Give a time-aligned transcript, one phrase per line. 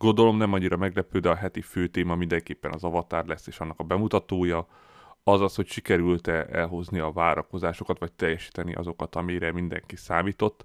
[0.00, 3.78] Gondolom nem annyira meglepő, de a heti fő téma mindenképpen az Avatar lesz és annak
[3.80, 4.66] a bemutatója,
[5.22, 10.64] azaz, hogy sikerült-e elhozni a várakozásokat, vagy teljesíteni azokat, amire mindenki számított.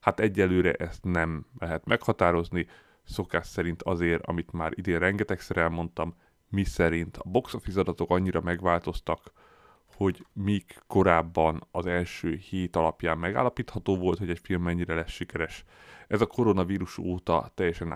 [0.00, 2.66] Hát egyelőre ezt nem lehet meghatározni,
[3.04, 6.14] szokás szerint azért, amit már idén rengetegszer elmondtam,
[6.48, 9.32] mi szerint a box office adatok annyira megváltoztak,
[9.96, 15.64] hogy míg korábban az első hét alapján megállapítható volt, hogy egy film mennyire lesz sikeres.
[16.08, 17.92] Ez a koronavírus óta teljesen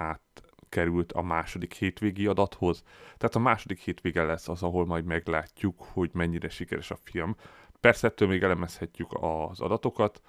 [0.77, 2.83] átkerült a második hétvégi adathoz,
[3.17, 7.37] tehát a második hétvége lesz az, ahol majd meglátjuk, hogy mennyire sikeres a film.
[7.81, 10.21] Persze ettől még elemezhetjük az adatokat.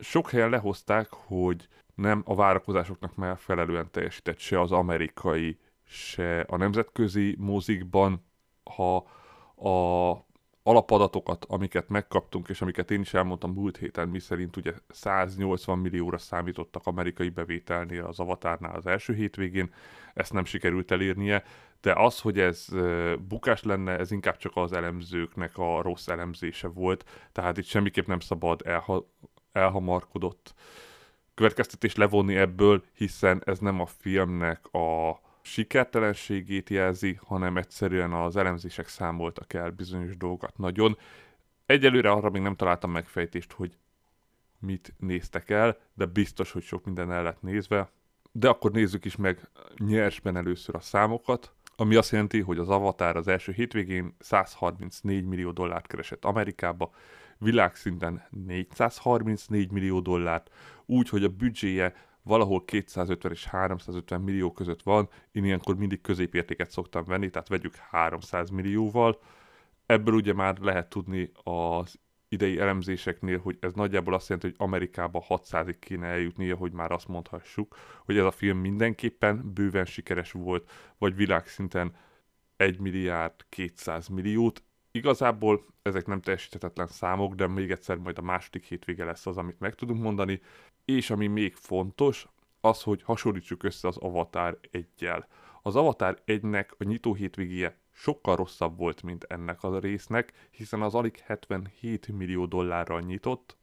[0.00, 7.36] Sok helyen lehozták, hogy nem a várakozásoknak megfelelően teljesített se az amerikai se a nemzetközi
[7.38, 8.24] mozikban,
[8.64, 8.96] ha
[9.70, 10.12] a
[10.62, 16.18] alapadatokat, amiket megkaptunk, és amiket én is elmondtam múlt héten, mi szerint ugye 180 millióra
[16.18, 19.74] számítottak amerikai bevételnél az Avatárnál az első hétvégén,
[20.14, 21.44] ezt nem sikerült elérnie,
[21.80, 22.66] de az, hogy ez
[23.28, 28.20] bukás lenne, ez inkább csak az elemzőknek a rossz elemzése volt, tehát itt semmiképp nem
[28.20, 29.06] szabad elha-
[29.52, 30.54] elhamarkodott
[31.34, 38.88] következtetés levonni ebből, hiszen ez nem a filmnek a sikertelenségét jelzi, hanem egyszerűen az elemzések
[38.88, 40.98] számoltak el bizonyos dolgokat nagyon.
[41.66, 43.78] Egyelőre arra még nem találtam megfejtést, hogy
[44.58, 47.90] mit néztek el, de biztos, hogy sok minden el lett nézve.
[48.32, 53.16] De akkor nézzük is meg nyersben először a számokat, ami azt jelenti, hogy az Avatar
[53.16, 56.90] az első hétvégén 134 millió dollárt keresett Amerikába,
[57.38, 60.50] világszinten 434 millió dollárt,
[60.86, 66.70] úgy, hogy a büdzséje valahol 250 és 350 millió között van, én ilyenkor mindig középértéket
[66.70, 69.20] szoktam venni, tehát vegyük 300 millióval.
[69.86, 75.24] Ebből ugye már lehet tudni az idei elemzéseknél, hogy ez nagyjából azt jelenti, hogy Amerikába
[75.28, 80.70] 600-ig kéne eljutnia, hogy már azt mondhassuk, hogy ez a film mindenképpen bőven sikeres volt,
[80.98, 81.94] vagy világszinten
[82.56, 84.62] 1 milliárd 200 milliót.
[84.94, 89.60] Igazából ezek nem teljesíthetetlen számok, de még egyszer majd a második hétvége lesz az, amit
[89.60, 90.40] meg tudunk mondani.
[90.84, 92.26] És ami még fontos,
[92.60, 95.24] az, hogy hasonlítsuk össze az Avatar 1-jel.
[95.62, 100.94] Az Avatar 1-nek a nyitó hétvégéje sokkal rosszabb volt, mint ennek a résznek, hiszen az
[100.94, 103.56] alig 77 millió dollárral nyitott.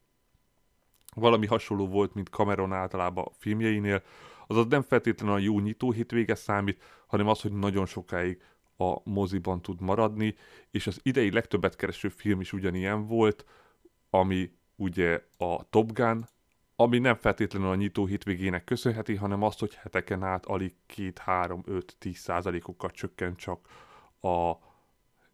[1.16, 4.04] Valami hasonló volt, mint Cameron általában a filmjeinél,
[4.48, 8.42] azaz nem feltétlenül a jó nyitó hétvége számít, hanem az, hogy nagyon sokáig
[8.80, 10.36] a moziban tud maradni,
[10.72, 13.46] és az idei legtöbbet kereső film is ugyanilyen volt,
[14.10, 16.28] ami ugye a Top Gun,
[16.76, 22.92] ami nem feltétlenül a nyitó hétvégének köszönheti, hanem azt, hogy heteken át alig 2-3-5-10 százalékokat
[22.92, 23.60] csökkent csak
[24.22, 24.54] a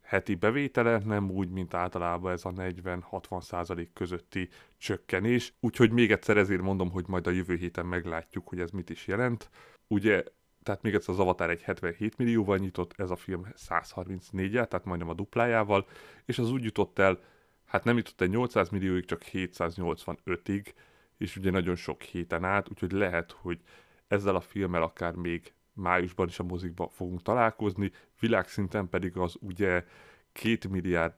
[0.01, 5.53] heti bevétele, nem úgy, mint általában ez a 40-60 százalék közötti csökkenés.
[5.59, 9.07] Úgyhogy még egyszer ezért mondom, hogy majd a jövő héten meglátjuk, hogy ez mit is
[9.07, 9.50] jelent.
[9.88, 10.23] Ugye,
[10.65, 15.09] tehát még egyszer az Avatar egy 77 millióval nyitott, ez a film 134-el, tehát majdnem
[15.09, 15.87] a duplájával,
[16.25, 17.19] és az úgy jutott el,
[17.65, 20.73] hát nem jutott el 800 millióig, csak 785-ig,
[21.17, 23.59] és ugye nagyon sok héten át, úgyhogy lehet, hogy
[24.07, 29.85] ezzel a filmmel akár még májusban is a mozikba fogunk találkozni, világszinten pedig az ugye
[30.31, 31.16] 2 milliárd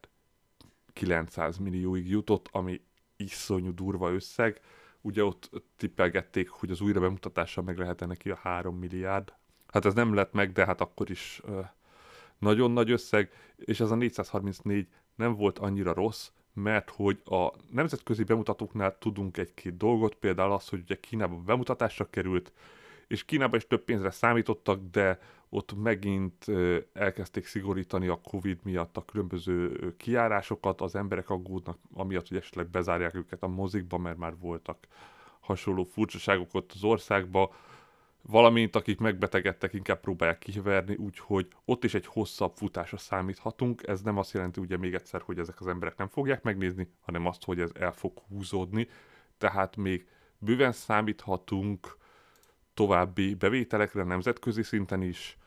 [0.93, 2.81] 900 millióig jutott, ami
[3.15, 4.61] iszonyú durva összeg.
[5.01, 9.33] Ugye ott tippelgették, hogy az újra bemutatással meg lehet neki a 3 milliárd.
[9.67, 11.41] Hát ez nem lett meg, de hát akkor is
[12.37, 18.23] nagyon nagy összeg, és ez a 434 nem volt annyira rossz, mert hogy a nemzetközi
[18.23, 22.51] bemutatóknál tudunk egy-két dolgot, például az, hogy ugye Kínában bemutatásra került,
[23.07, 26.45] és Kínában is több pénzre számítottak, de ott megint
[26.93, 33.15] elkezdték szigorítani a Covid miatt a különböző kiárásokat, az emberek aggódnak amiatt, hogy esetleg bezárják
[33.15, 34.87] őket a mozikba, mert már voltak
[35.39, 37.49] hasonló furcsaságok ott az országban,
[38.21, 43.87] valamint akik megbetegedtek, inkább próbálják kiverni, úgyhogy ott is egy hosszabb futásra számíthatunk.
[43.87, 47.25] Ez nem azt jelenti ugye még egyszer, hogy ezek az emberek nem fogják megnézni, hanem
[47.25, 48.87] azt, hogy ez el fog húzódni.
[49.37, 50.07] tehát még
[50.37, 51.97] bőven számíthatunk
[52.77, 55.37] további bevételekre nemzetközi szinten is,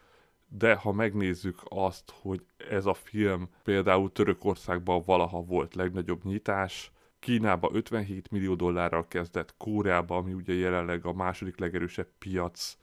[0.49, 7.71] de ha megnézzük azt, hogy ez a film például Törökországban valaha volt legnagyobb nyitás, Kínába
[7.73, 12.77] 57 millió dollárral kezdett, Kóreába, ami ugye jelenleg a második legerősebb piac,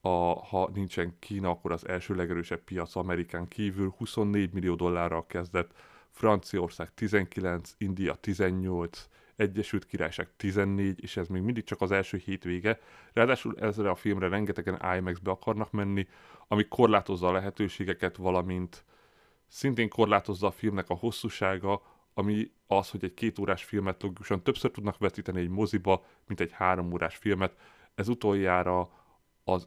[0.00, 5.72] a, ha nincsen Kína, akkor az első legerősebb piac Amerikán kívül, 24 millió dollárral kezdett,
[6.10, 9.08] Franciaország 19, India 18,
[9.42, 12.80] Egyesült Királyság 14, és ez még mindig csak az első hétvége.
[13.12, 16.06] Ráadásul ezre a filmre rengetegen IMAX-be akarnak menni,
[16.48, 18.84] ami korlátozza a lehetőségeket, valamint
[19.48, 21.82] szintén korlátozza a filmnek a hosszúsága,
[22.14, 26.52] ami az, hogy egy két órás filmet logikusan többször tudnak vetíteni egy moziba, mint egy
[26.52, 27.56] három órás filmet.
[27.94, 28.90] Ez utoljára
[29.44, 29.66] az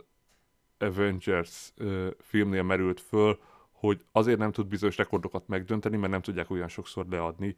[0.77, 3.39] Avengers ö, filmnél merült föl,
[3.71, 7.57] hogy azért nem tud bizonyos rekordokat megdönteni, mert nem tudják olyan sokszor leadni.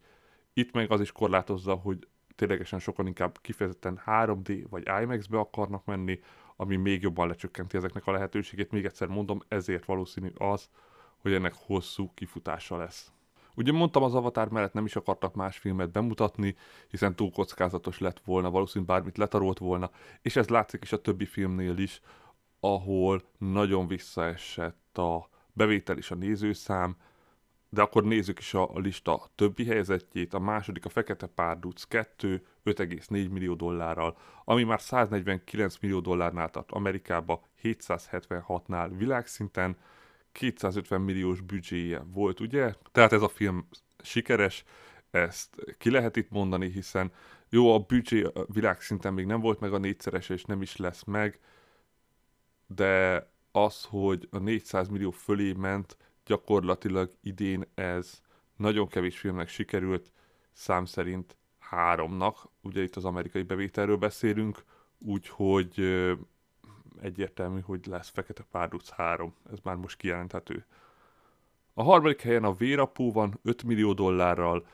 [0.58, 6.20] Itt meg az is korlátozza, hogy ténylegesen sokan inkább kifejezetten 3D vagy IMAX-be akarnak menni,
[6.56, 8.72] ami még jobban lecsökkenti ezeknek a lehetőségét.
[8.72, 10.70] Még egyszer mondom, ezért valószínű az,
[11.18, 13.12] hogy ennek hosszú kifutása lesz.
[13.56, 16.56] Ugye mondtam, az Avatar mellett nem is akartak más filmet bemutatni,
[16.88, 21.26] hiszen túl kockázatos lett volna, valószínűleg bármit letarolt volna, és ez látszik is a többi
[21.26, 22.02] filmnél is,
[22.60, 26.96] ahol nagyon visszaesett a bevétel és a nézőszám,
[27.70, 30.34] de akkor nézzük is a lista többi helyzetjét.
[30.34, 36.72] A második a Fekete Párduc 2, 5,4 millió dollárral, ami már 149 millió dollárnál tart
[36.72, 39.78] Amerikába, 776-nál világszinten,
[40.32, 42.74] 250 milliós büdzséje volt, ugye?
[42.92, 43.68] Tehát ez a film
[44.04, 44.64] sikeres,
[45.12, 47.12] ezt ki lehet itt mondani, hiszen
[47.50, 51.40] jó, a büdzsé világszinten még nem volt meg a négyszeres, és nem is lesz meg,
[52.68, 58.22] de az, hogy a 400 millió fölé ment, gyakorlatilag idén ez
[58.56, 60.12] nagyon kevés filmnek sikerült,
[60.52, 64.64] szám szerint háromnak, ugye itt az amerikai bevételről beszélünk,
[65.00, 65.80] úgyhogy
[67.02, 70.66] egyértelmű, hogy lesz Fekete Párduc 3, ez már most kijelenthető.
[71.74, 74.66] A harmadik helyen a Vérapó van 5 millió dollárral,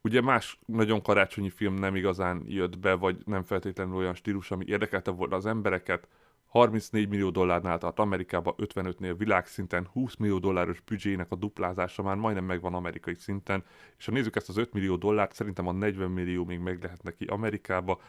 [0.00, 4.64] ugye más nagyon karácsonyi film nem igazán jött be, vagy nem feltétlenül olyan stílus, ami
[4.68, 6.08] érdekelte volna az embereket,
[6.54, 12.44] 34 millió dollárnál tart Amerikába, 55-nél világszinten, 20 millió dolláros büdzsének a duplázása már majdnem
[12.44, 13.64] megvan amerikai szinten,
[13.98, 17.02] és ha nézzük ezt az 5 millió dollárt, szerintem a 40 millió még meg lehet
[17.02, 18.00] neki Amerikába.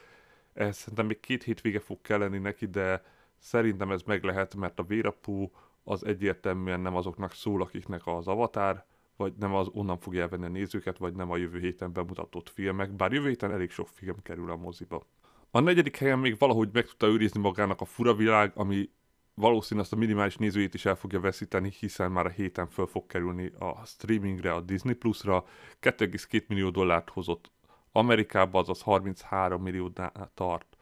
[0.53, 3.03] Ez szerintem még két hétvége fog kelleni neki, de
[3.37, 5.51] szerintem ez meg lehet, mert a vérapú
[5.83, 10.49] az egyértelműen nem azoknak szól, akiknek az avatár, vagy nem az onnan fogja elvenni a
[10.49, 14.51] nézőket, vagy nem a jövő héten bemutatott filmek, bár jövő héten elég sok film kerül
[14.51, 15.05] a moziba.
[15.51, 18.89] A negyedik helyen még valahogy meg tudta őrizni magának a fura világ, ami
[19.33, 23.07] valószínűleg azt a minimális nézőjét is el fogja veszíteni, hiszen már a héten föl fog
[23.07, 25.45] kerülni a streamingre, a Disney Plus-ra.
[25.81, 27.51] 2,2 millió dollárt hozott
[27.91, 29.91] Amerikába, azaz 33 millió
[30.33, 30.77] tart.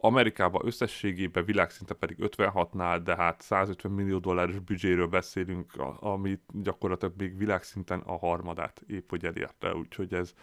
[0.00, 7.36] Amerikába összességében világszinte pedig 56-nál, de hát 150 millió dolláros büdzséről beszélünk, ami gyakorlatilag még
[7.36, 10.34] világszinten a harmadát épp hogy elérte, úgyhogy ez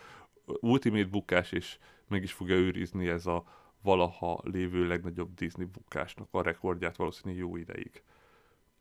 [0.46, 1.78] ultimate bukás, és
[2.08, 3.44] meg is fogja őrizni ez a
[3.82, 8.04] valaha lévő legnagyobb Disney bukásnak a rekordját valószínűleg jó ideig.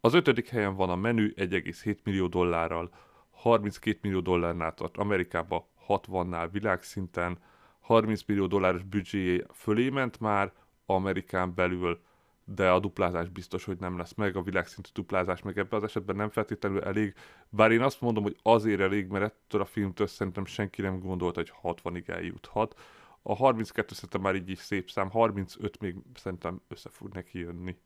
[0.00, 2.90] Az ötödik helyen van a menü 1,7 millió dollárral,
[3.30, 7.38] 32 millió dollárnál tart Amerikába, 60-nál világszinten,
[7.80, 10.52] 30 millió dolláros büdzséje fölé ment már,
[10.86, 12.00] Amerikán belül,
[12.44, 16.16] de a duplázás biztos, hogy nem lesz meg, a világszintű duplázás meg ebben az esetben
[16.16, 17.14] nem feltétlenül elég,
[17.48, 21.40] bár én azt mondom, hogy azért elég, mert ettől a filmtől szerintem senki nem gondolta,
[21.40, 22.80] hogy 60-ig eljuthat.
[23.26, 27.76] A 32 szerintem már így is szép szám, 35 még szerintem össze fog neki jönni.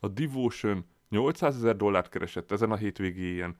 [0.00, 3.56] A Devotion 800 ezer dollárt keresett ezen a hétvégéjén,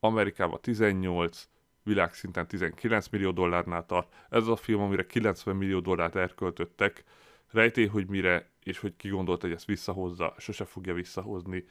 [0.00, 1.48] Amerikában 18,
[1.82, 4.14] világszinten 19 millió dollárnál tart.
[4.28, 7.04] Ez a film, amire 90 millió dollárt elköltöttek.
[7.50, 11.64] Rejtély, hogy mire, és hogy ki gondolta, hogy ezt visszahozza, sose fogja visszahozni.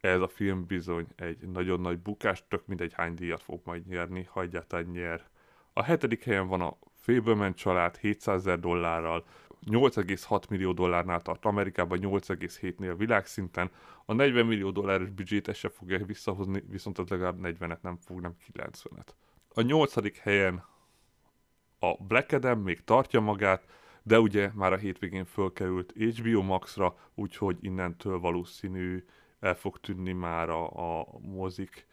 [0.00, 4.28] Ez a film bizony egy nagyon nagy bukás, tök mindegy hány díjat fog majd nyerni,
[4.30, 5.28] ha egyáltalán nyer.
[5.72, 6.76] A hetedik helyen van a
[7.14, 9.24] Fableman család 700 ezer dollárral,
[9.66, 13.70] 8,6 millió dollárnál tart Amerikában, 8,7-nél világszinten.
[14.04, 18.34] A 40 millió dolláros büdzsét se fogja visszahozni, viszont az legalább 40-et nem fog, nem
[18.52, 19.06] 90-et.
[19.54, 20.64] A nyolcadik helyen
[21.78, 23.66] a Black Adam még tartja magát,
[24.02, 29.04] de ugye már a hétvégén fölkerült HBO Max-ra, úgyhogy innentől valószínű
[29.40, 31.86] el fog tűnni már a, a mozik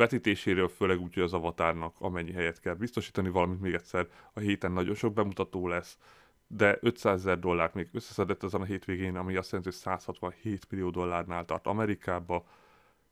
[0.00, 4.72] vetítéséről, főleg úgy, hogy az avatárnak amennyi helyet kell biztosítani, valamint még egyszer a héten
[4.72, 5.98] nagyon sok bemutató lesz,
[6.46, 10.90] de 500 ezer dollárt még összeszedett ezen a hétvégén, ami azt jelenti, hogy 167 millió
[10.90, 12.46] dollárnál tart Amerikába,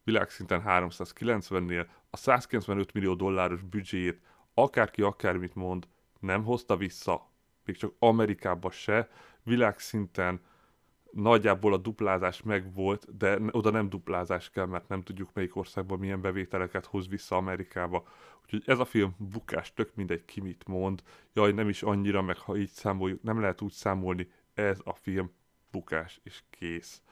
[0.05, 4.21] világszinten 390-nél, a 195 millió dolláros büdzséjét
[4.55, 5.89] akárki akármit mond,
[6.21, 7.31] nem hozta vissza,
[7.65, 9.09] még csak Amerikában se,
[9.43, 10.41] világszinten
[11.11, 16.21] nagyjából a duplázás megvolt, de oda nem duplázás kell, mert nem tudjuk melyik országban milyen
[16.21, 18.07] bevételeket hoz vissza Amerikába.
[18.43, 21.03] Úgyhogy ez a film bukás, tök mindegy ki mit mond.
[21.33, 25.31] Jaj, nem is annyira, meg ha így számoljuk, nem lehet úgy számolni, ez a film
[25.71, 27.03] bukás, és kész.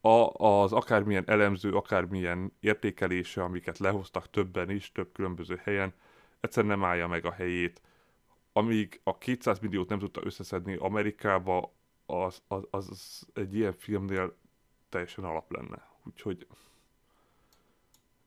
[0.00, 5.94] A, az akármilyen elemző, akármilyen értékelése, amiket lehoztak többen is, több különböző helyen,
[6.40, 7.80] egyszerűen nem állja meg a helyét.
[8.52, 11.72] Amíg a 200 milliót nem tudta összeszedni Amerikába,
[12.06, 14.36] az, az, az egy ilyen filmnél
[14.88, 15.88] teljesen alap lenne.
[16.04, 16.46] Úgyhogy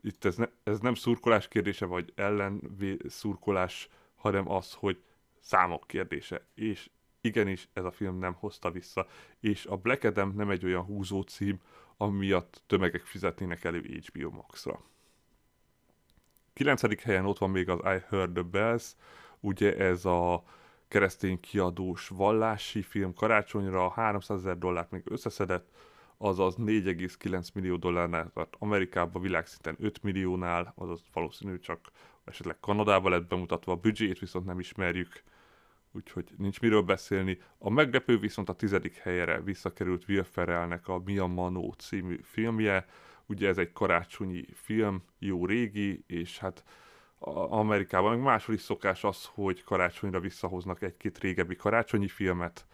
[0.02, 5.04] itt ez, ne, ez nem szurkolás kérdése, vagy ellen szurkolás, hanem az, hogy
[5.40, 6.46] számok kérdése.
[6.54, 6.90] És
[7.22, 9.08] igenis ez a film nem hozta vissza.
[9.40, 11.62] És a Black Adam nem egy olyan húzó cím,
[11.98, 14.82] amiatt tömegek fizetnének elő HBO Max-ra.
[16.54, 17.02] 9.
[17.02, 18.96] helyen ott van még az I Heard the Bells,
[19.40, 20.44] ugye ez a
[20.90, 25.70] keresztény kiadós vallási film karácsonyra 300 ezer dollárt még összeszedett,
[26.18, 31.92] azaz 4,9 millió dollárnál, tehát Amerikában világszinten 5 milliónál, azaz valószínű csak
[32.24, 35.24] esetleg Kanadában lett bemutatva, a büdzsét viszont nem ismerjük,
[35.92, 37.38] úgyhogy nincs miről beszélni.
[37.58, 42.86] A meglepő viszont a tizedik helyre visszakerült Will Ferrellnek a Mia Manó című filmje,
[43.26, 46.64] ugye ez egy karácsonyi film, jó régi, és hát
[47.50, 52.66] Amerikában, meg máshol is szokás az, hogy karácsonyra visszahoznak egy-két régebbi karácsonyi filmet.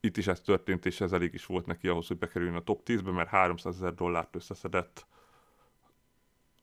[0.00, 2.82] Itt is ez történt, és ez elég is volt neki ahhoz, hogy bekerüljön a top
[2.86, 5.06] 10-be, mert 300 ezer dollárt összeszedett.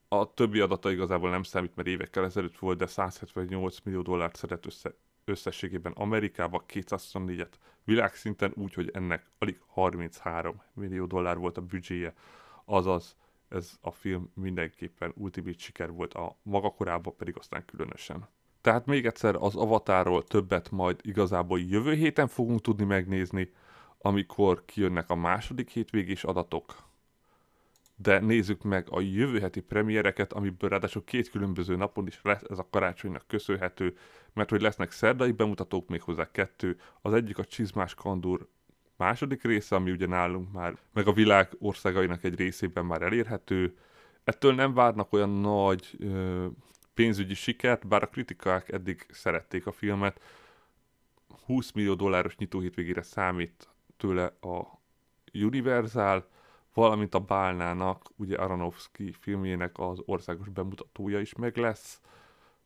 [0.07, 4.65] A többi adata igazából nem számít, mert évekkel ezelőtt volt, de 178 millió dollárt szedett
[4.65, 4.93] össze
[5.25, 7.51] összességében Amerikába 224-et
[7.83, 12.13] világszinten, úgyhogy ennek alig 33 millió dollár volt a büdzséje,
[12.65, 13.15] azaz
[13.49, 18.27] ez a film mindenképpen ultimate siker volt a maga korában, pedig aztán különösen.
[18.61, 23.51] Tehát még egyszer az Avatarról többet majd igazából jövő héten fogunk tudni megnézni,
[23.97, 26.75] amikor kijönnek a második hétvégés adatok.
[27.95, 32.59] De nézzük meg a jövő heti premiereket, amiből ráadásul két különböző napon is lesz ez
[32.59, 33.97] a karácsonynak köszönhető,
[34.33, 36.79] mert hogy lesznek szerdai bemutatók, méghozzá kettő.
[37.01, 38.47] Az egyik a Csizmás Kandur
[38.97, 43.77] második része, ami ugye nálunk már, meg a világ országainak egy részében már elérhető.
[44.23, 46.45] Ettől nem várnak olyan nagy ö,
[46.93, 50.21] pénzügyi sikert, bár a kritikák eddig szerették a filmet.
[51.45, 54.81] 20 millió dolláros nyitóhétvégére számít tőle a
[55.33, 56.27] Universal,
[56.73, 62.01] valamint a Bálnának, ugye Aronofsky filmjének az országos bemutatója is meg lesz.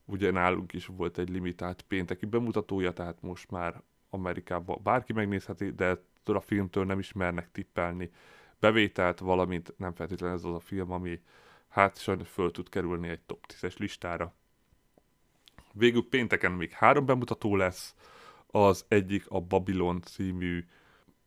[0.04, 3.82] Ugye nálunk is volt egy limitált pénteki bemutatója, tehát most már
[4.14, 8.10] Amerikában bárki megnézheti, de a filmtől nem ismernek tippelni
[8.60, 11.22] bevételt, valamint nem feltétlenül ez az a film, ami
[11.68, 14.34] hát sajnos föl tud kerülni egy top 10-es listára.
[15.72, 17.94] Végül pénteken még három bemutató lesz,
[18.46, 20.66] az egyik a Babylon című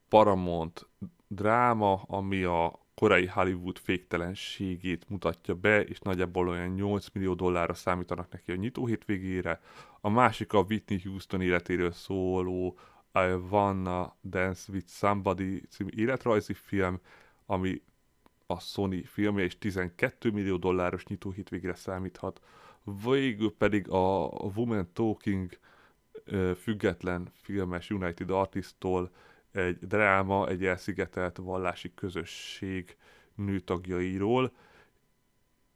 [0.09, 0.87] Paramount
[1.27, 8.31] dráma, ami a korai Hollywood féktelenségét mutatja be, és nagyjából olyan 8 millió dollárra számítanak
[8.31, 9.61] neki a nyitó hétvégére.
[10.01, 12.77] A másik a Whitney Houston életéről szóló
[13.13, 16.99] I Wanna Dance With Somebody című életrajzi film,
[17.45, 17.81] ami
[18.47, 22.41] a Sony filmje, és 12 millió dolláros nyitó hétvégére számíthat.
[23.05, 25.59] Végül pedig a Woman Talking
[26.55, 29.11] független filmes United Artist-tól
[29.55, 32.97] egy dráma, egy elszigetelt vallási közösség
[33.35, 34.51] nőtagjairól,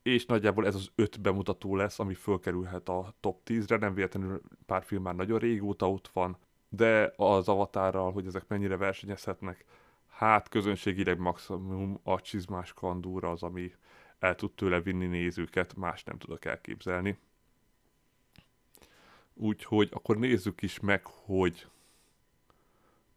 [0.02, 4.84] és nagyjából ez az öt bemutató lesz, ami fölkerülhet a top 10-re, nem véletlenül pár
[4.84, 6.38] film már nagyon régóta ott van,
[6.70, 9.66] de az avatárral, hogy ezek mennyire versenyezhetnek,
[10.08, 13.74] hát közönségileg maximum a csizmás kandúra az, ami
[14.20, 17.20] el tud tőle vinni nézőket, más nem tudok elképzelni.
[19.34, 21.68] Úgyhogy akkor nézzük is meg, hogy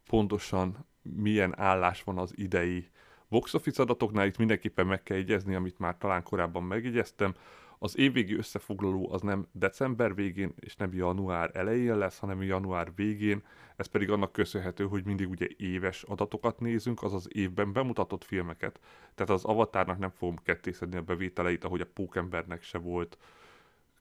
[0.09, 2.87] pontosan milyen állás van az idei
[3.27, 4.25] box office adatoknál.
[4.25, 7.33] Itt mindenképpen meg kell jegyezni, amit már talán korábban megjegyeztem.
[7.79, 13.43] Az évvégi összefoglaló az nem december végén és nem január elején lesz, hanem január végén.
[13.75, 18.79] Ez pedig annak köszönhető, hogy mindig ugye éves adatokat nézünk, azaz évben bemutatott filmeket.
[19.15, 23.17] Tehát az Avatárnak nem fogom kettészedni a bevételeit, ahogy a Pókembernek se volt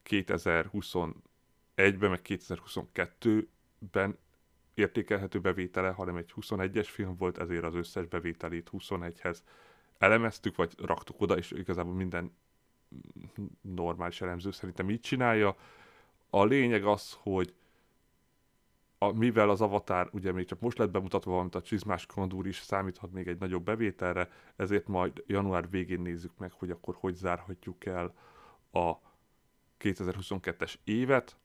[0.08, 4.18] 2021-ben, meg 2022-ben
[4.82, 9.38] értékelhető bevétele, hanem egy 21-es film volt, ezért az összes bevételét 21-hez
[9.98, 12.32] elemeztük, vagy raktuk oda, és igazából minden
[13.60, 15.56] normális elemző szerintem így csinálja.
[16.30, 17.54] A lényeg az, hogy
[18.98, 22.56] a, mivel az Avatar ugye még csak most lett bemutatva, amit a Csizmás Kondúr is
[22.56, 27.84] számíthat még egy nagyobb bevételre, ezért majd január végén nézzük meg, hogy akkor hogy zárhatjuk
[27.86, 28.14] el
[28.72, 28.92] a
[29.80, 31.36] 2022-es évet.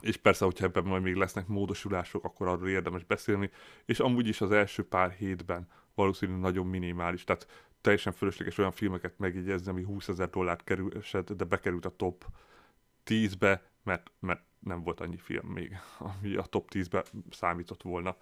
[0.00, 3.50] És persze, hogyha ebben majd még lesznek módosulások, akkor arról érdemes beszélni,
[3.84, 7.46] és amúgy is az első pár hétben valószínűleg nagyon minimális, tehát
[7.80, 10.90] teljesen fölösleges olyan filmeket megjegyezni, ami 20 ezer dollárt kerül,
[11.36, 12.24] de bekerült a top
[13.06, 18.16] 10-be, mert, mert nem volt annyi film még, ami a top 10-be számított volna.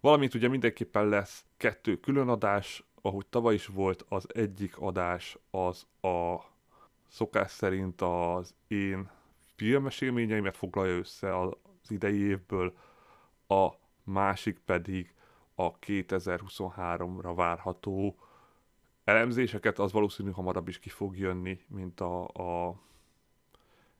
[0.00, 5.86] Valamint ugye mindenképpen lesz kettő külön adás, ahogy tavaly is volt, az egyik adás az
[6.00, 6.36] a
[7.08, 9.10] szokás szerint az én
[9.54, 11.54] filmes élményeimet foglalja össze az
[11.88, 12.74] idei évből,
[13.46, 13.68] a
[14.04, 15.14] másik pedig
[15.54, 18.16] a 2023-ra várható
[19.04, 22.80] elemzéseket, az valószínű hamarabb is ki fog jönni, mint a, a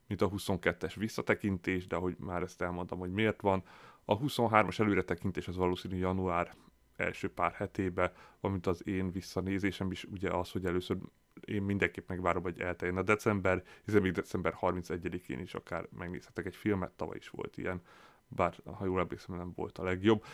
[0.07, 3.63] mint a 22-es visszatekintés, de hogy már ezt elmondtam, hogy miért van.
[4.05, 6.55] A 23-as előretekintés az valószínű január
[6.97, 10.99] első pár hetébe, valamint az én visszanézésem is ugye az, hogy először
[11.45, 16.57] én mindenképp megvárom, hogy elteljen a december, hiszen még december 31-én is akár megnézhetek egy
[16.57, 17.83] filmet, tavaly is volt ilyen,
[18.29, 20.25] bár ha jól emlékszem, nem volt a legjobb,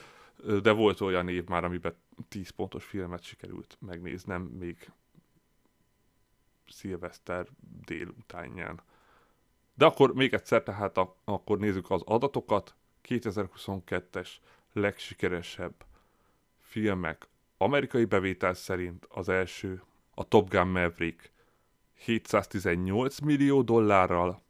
[0.63, 1.95] de volt olyan év már, amiben
[2.29, 4.91] 10 pontos filmet sikerült megnéznem, még
[6.69, 7.47] szilveszter
[7.85, 8.81] délutánján.
[9.75, 12.75] De akkor még egyszer, tehát a, akkor nézzük az adatokat.
[13.05, 14.29] 2022-es
[14.73, 15.85] legsikeresebb
[16.61, 19.83] filmek amerikai bevétel szerint az első
[20.19, 21.33] a Top Gun Maverick
[21.95, 24.43] 718 millió dollárral,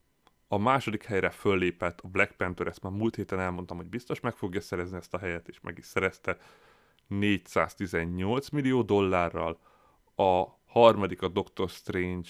[0.49, 4.35] a második helyre föllépett a Black Panther, ezt már múlt héten elmondtam, hogy biztos meg
[4.35, 6.39] fogja szerezni ezt a helyet, és meg is szerezte
[7.07, 9.59] 418 millió dollárral,
[10.17, 12.29] a harmadik a Doctor Strange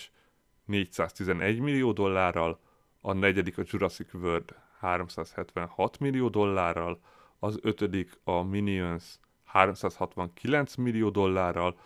[0.64, 2.61] 411 millió dollárral,
[3.00, 7.00] a negyedik a Jurassic World 376 millió dollárral,
[7.38, 11.78] az ötödik a Minions 369 millió dollárral,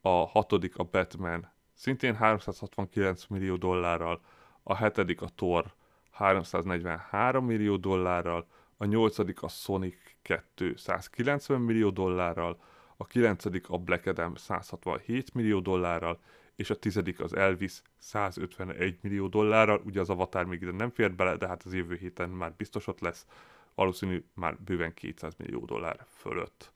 [0.00, 4.20] a hatodik a Batman szintén 369 millió dollárral,
[4.62, 5.74] a hetedik a Thor
[6.10, 12.60] 343 millió dollárral, a nyolcadik a Sonic 2 190 millió dollárral,
[12.96, 16.18] a kilencedik a Black Adam 167 millió dollárral,
[16.56, 21.14] és a tizedik az Elvis 151 millió dollárral, ugye az Avatar még ide nem fér
[21.14, 23.26] bele, de hát az jövő héten már biztos ott lesz,
[23.74, 26.72] valószínű már bőven 200 millió dollár fölött.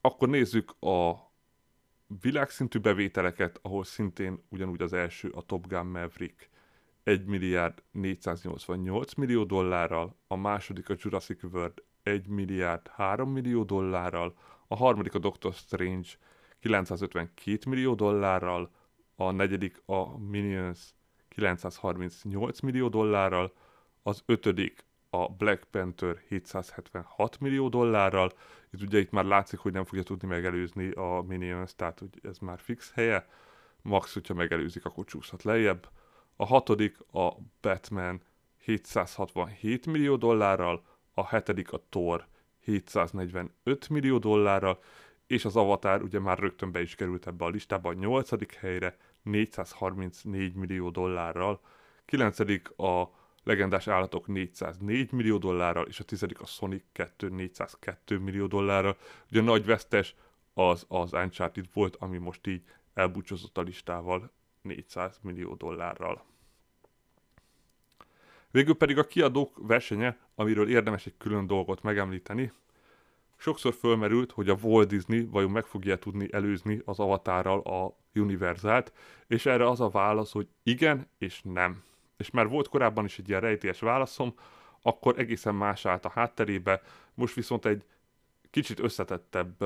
[0.00, 1.14] Akkor nézzük a
[2.20, 6.50] világszintű bevételeket, ahol szintén ugyanúgy az első a Top Gun Maverick.
[7.02, 14.36] 1 milliárd 488 millió dollárral, a második a Jurassic World 1 milliárd 3 millió dollárral,
[14.68, 16.08] a harmadik a Doctor Strange
[16.60, 18.70] 952 millió dollárral,
[19.16, 20.94] a negyedik a Minions
[21.28, 23.52] 938 millió dollárral,
[24.02, 28.32] az ötödik a Black Panther 776 millió dollárral,
[28.70, 32.38] itt ugye itt már látszik, hogy nem fogja tudni megelőzni a Minions, tehát hogy ez
[32.38, 33.28] már fix helye,
[33.82, 35.88] max, hogyha megelőzik, akkor csúszhat lejjebb.
[36.36, 38.22] A hatodik a Batman
[38.58, 42.26] 767 millió dollárral, a hetedik a Thor
[42.60, 44.78] 745 millió dollárral,
[45.26, 48.96] és az Avatar ugye már rögtön be is került ebbe a listába a nyolcadik helyre
[49.22, 51.60] 434 millió dollárral,
[52.04, 58.46] kilencedik a legendás állatok 404 millió dollárral, és a tizedik a Sonic 2 402 millió
[58.46, 58.96] dollárral.
[59.30, 60.14] Ugye a nagy vesztes
[60.54, 62.62] az az Uncharted volt, ami most így
[62.94, 66.24] elbúcsúzott a listával 400 millió dollárral.
[68.50, 72.52] Végül pedig a kiadók versenye, amiről érdemes egy külön dolgot megemlíteni.
[73.36, 78.92] Sokszor fölmerült, hogy a Walt Disney vajon meg fogja tudni előzni az avatárral a Univerzált,
[79.26, 81.82] és erre az a válasz, hogy igen és nem
[82.20, 84.34] és már volt korábban is egy ilyen rejtélyes válaszom,
[84.82, 86.82] akkor egészen más állt a hátterébe,
[87.14, 87.84] most viszont egy
[88.50, 89.64] kicsit összetettebb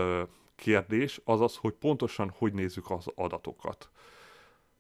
[0.54, 3.90] kérdés, azaz, hogy pontosan hogy nézzük az adatokat.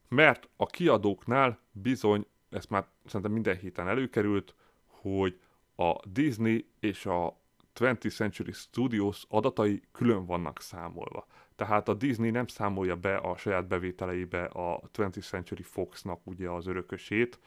[0.08, 4.54] Mert a kiadóknál bizony, ezt már szerintem minden héten előkerült,
[4.86, 5.40] hogy
[5.76, 7.42] a Disney és a
[7.74, 11.26] 20th Century Studios adatai külön vannak számolva.
[11.56, 16.66] Tehát a Disney nem számolja be a saját bevételeibe a 20th Century Fox-nak ugye az
[16.66, 17.38] örökösét,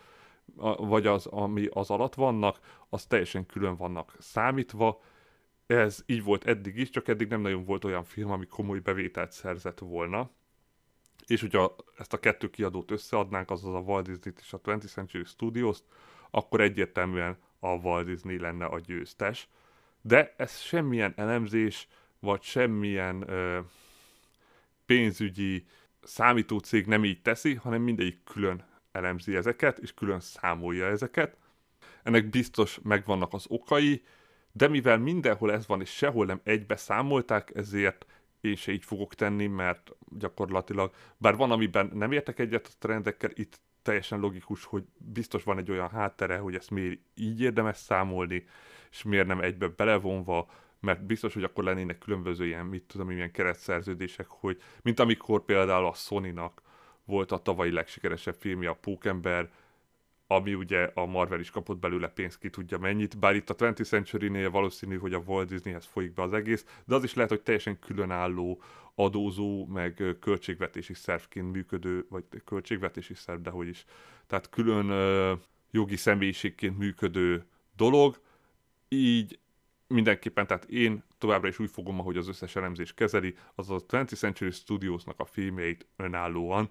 [0.77, 5.01] vagy az, ami az alatt vannak, az teljesen külön vannak számítva.
[5.65, 9.31] Ez így volt eddig is, csak eddig nem nagyon volt olyan film, ami komoly bevételt
[9.31, 10.29] szerzett volna.
[11.27, 15.23] És hogyha ezt a kettő kiadót összeadnánk, azaz a Walt disney és a 20th Century
[15.23, 15.83] Studios-t,
[16.31, 19.49] akkor egyértelműen a Walt Disney lenne a győztes.
[20.01, 21.87] De ez semmilyen elemzés,
[22.19, 23.59] vagy semmilyen ö,
[24.85, 25.65] pénzügyi
[26.03, 28.65] számítócég nem így teszi, hanem mindegyik külön
[28.97, 31.37] elemzi ezeket, és külön számolja ezeket.
[32.03, 34.03] Ennek biztos megvannak az okai,
[34.51, 38.05] de mivel mindenhol ez van, és sehol nem egybe számolták, ezért
[38.41, 43.29] én se így fogok tenni, mert gyakorlatilag, bár van, amiben nem értek egyet a trendekkel,
[43.33, 48.45] itt teljesen logikus, hogy biztos van egy olyan háttere, hogy ezt miért így érdemes számolni,
[48.91, 53.31] és miért nem egybe belevonva, mert biztos, hogy akkor lennének különböző ilyen, mit tudom, ilyen
[53.31, 56.61] keresztszerződések, hogy mint amikor például a Sony-nak
[57.07, 59.49] volt a tavalyi legsikeresebb filmje, a Pókember,
[60.27, 63.85] ami ugye a Marvel is kapott belőle pénzt, ki tudja mennyit, bár itt a 20th
[63.85, 67.41] Century-nél valószínű, hogy a Walt Disneyhez folyik be az egész, de az is lehet, hogy
[67.41, 68.61] teljesen különálló
[68.95, 73.85] adózó, meg költségvetési szervként működő, vagy költségvetési szerv, de hogy is.
[74.27, 75.39] Tehát külön uh,
[75.71, 78.21] jogi személyiségként működő dolog,
[78.87, 79.39] így
[79.87, 84.15] mindenképpen, tehát én továbbra is úgy fogom, ahogy az összes elemzés kezeli, az a 20th
[84.15, 86.69] Century Studiosnak a filmjeit önállóan,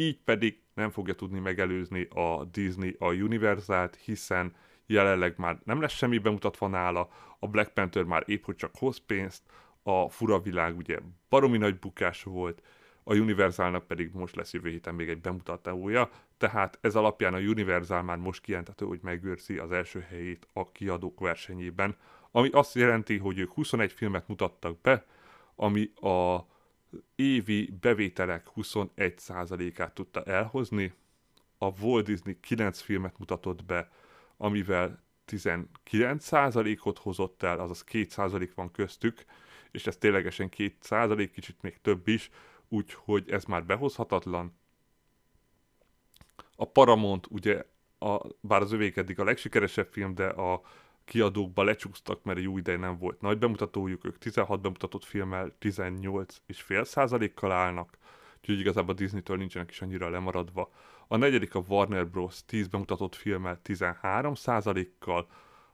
[0.00, 4.54] így pedig nem fogja tudni megelőzni a Disney a Universalt, hiszen
[4.86, 7.08] jelenleg már nem lesz semmi bemutatva nála,
[7.38, 9.42] a Black Panther már épp hogy csak hoz pénzt,
[9.82, 12.62] a fura világ ugye baromi nagy bukás volt,
[13.04, 18.02] a Universalnak pedig most lesz jövő héten még egy bemutatója, tehát ez alapján a Universal
[18.02, 21.96] már most kijelenthető, hogy megőrzi az első helyét a kiadók versenyében,
[22.30, 25.04] ami azt jelenti, hogy ők 21 filmet mutattak be,
[25.54, 26.46] ami a
[27.14, 30.92] évi bevételek 21%-át tudta elhozni,
[31.58, 33.90] a Walt Disney 9 filmet mutatott be,
[34.36, 39.24] amivel 19%-ot hozott el, azaz 2% van köztük,
[39.70, 42.30] és ez ténylegesen 2%, kicsit még több is,
[42.68, 44.58] úgyhogy ez már behozhatatlan.
[46.56, 47.64] A Paramount ugye,
[47.98, 50.62] a, bár az övék eddig a legsikeresebb film, de a
[51.10, 57.52] kiadókba lecsúsztak, mert jó ideje nem volt nagy bemutatójuk, ők 16 bemutatott filmmel 18,5 százalékkal
[57.52, 57.98] állnak,
[58.36, 60.70] úgyhogy igazából a Disney-től nincsenek is annyira lemaradva.
[61.08, 62.44] A negyedik a Warner Bros.
[62.44, 65.28] 10 bemutatott filmmel 13 százalékkal,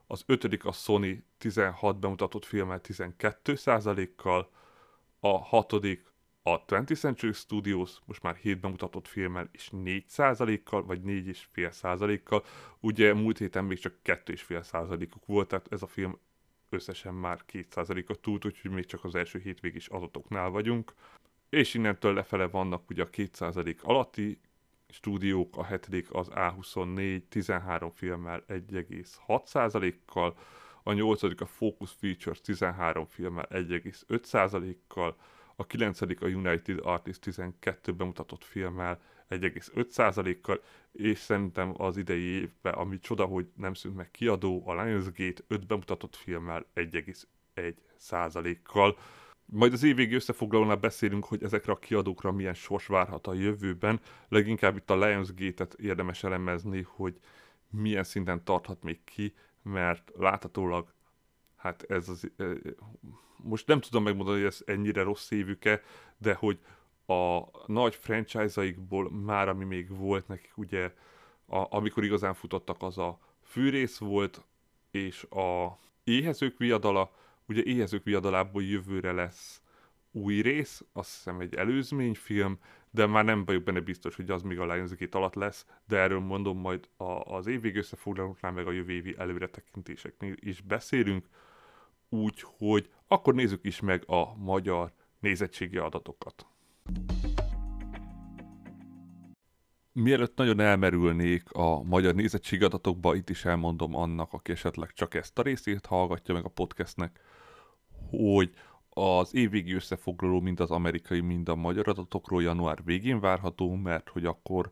[0.07, 4.51] az ötödik a Sony 16 bemutatott filmmel 12 százalékkal,
[5.21, 6.05] a hatodik
[6.49, 12.45] a 20th Century Studios most már 7 bemutatott filmmel és 4%-kal, vagy 4,5%-kal.
[12.81, 16.19] Ugye múlt héten még csak 2,5%-uk volt, tehát ez a film
[16.69, 20.95] összesen már 2%-ot túlt, úgyhogy még csak az első hétvégis adatoknál vagyunk.
[21.49, 24.41] És innentől lefele vannak ugye a 2% alatti
[24.89, 30.37] stúdiók, a hetedik az A24 13 filmmel 1,6%-kal,
[30.83, 35.17] a nyolcadik a Focus Features 13 filmmel 1,5%-kal,
[35.57, 36.01] a 9.
[36.01, 43.47] a United Artist 12 bemutatott filmmel 1,5%-kal, és szerintem az idei évben, ami csoda, hogy
[43.57, 48.99] nem szűnt meg kiadó, a Lionsgate 5 bemutatott filmmel 1,1%-kal.
[49.45, 54.01] Majd az évvégi összefoglalónál beszélünk, hogy ezekre a kiadókra milyen sors várhat a jövőben.
[54.29, 57.21] Leginkább itt a Lionsgate-et érdemes elemezni, hogy
[57.71, 60.95] milyen szinten tarthat még ki, mert láthatólag
[61.57, 62.31] hát ez az,
[63.37, 65.83] most nem tudom megmondani, hogy ez ennyire rossz évük-e,
[66.19, 66.59] de hogy
[67.07, 70.93] a nagy franchise-aikból már, ami még volt nekik, ugye,
[71.47, 74.45] a, amikor igazán futottak, az a fűrész volt,
[74.91, 77.13] és a éhezők viadala,
[77.49, 79.61] ugye éhezők viadalából jövőre lesz
[80.11, 82.59] új rész, azt hiszem egy előzményfilm,
[82.91, 86.21] de már nem vagyok benne biztos, hogy az még a Lionsgate alatt lesz, de erről
[86.21, 91.27] mondom majd a, az évvég összefoglalóknál, meg a jövő évi előretekintéseknél is beszélünk,
[92.09, 96.47] úgyhogy akkor nézzük is meg a magyar nézettségi adatokat.
[99.93, 105.39] Mielőtt nagyon elmerülnék a magyar nézettségi adatokba, itt is elmondom annak, aki esetleg csak ezt
[105.39, 107.21] a részét hallgatja meg a podcastnek,
[108.11, 108.53] hogy
[108.89, 114.25] az évvégi összefoglaló mind az amerikai, mind a magyar adatokról január végén várható, mert hogy
[114.25, 114.71] akkor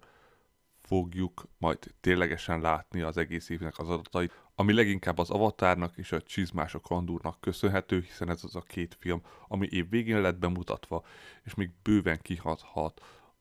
[0.83, 6.23] fogjuk majd ténylegesen látni az egész évnek az adatait, ami leginkább az Avatárnak és a
[6.23, 11.05] Csizmás a Kandúrnak köszönhető, hiszen ez az a két film, ami év végén lett bemutatva,
[11.45, 13.01] és még bőven kihathat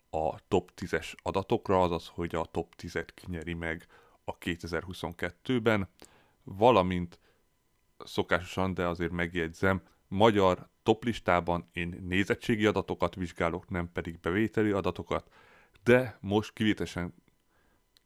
[0.10, 3.88] a top 10-es adatokra, azaz, hogy a top 10-et kinyeri meg
[4.24, 5.90] a 2022-ben,
[6.44, 7.20] valamint
[7.98, 15.32] szokásosan, de azért megjegyzem, magyar toplistában én nézettségi adatokat vizsgálok, nem pedig bevételi adatokat,
[15.84, 17.14] de most kivételesen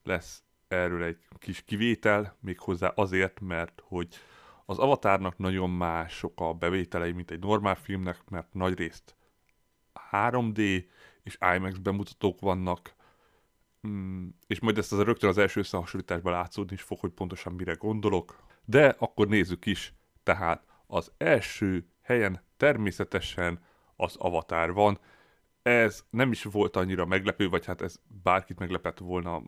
[0.04, 4.08] lesz erről egy kis kivétel, méghozzá azért, mert hogy
[4.66, 9.16] az Avatárnak nagyon mások a bevételei, mint egy normál filmnek, mert nagy részt
[10.12, 10.86] 3D
[11.24, 12.96] és IMAX bemutatók vannak,
[13.88, 17.74] mm, és majd ezt az rögtön az első összehasonlításban látszódni is fog, hogy pontosan mire
[17.74, 18.44] gondolok.
[18.66, 23.60] De akkor nézzük is, tehát az első helyen természetesen
[23.96, 25.00] az Avatár van,
[25.68, 29.42] ez nem is volt annyira meglepő, vagy hát ez bárkit meglepett volna,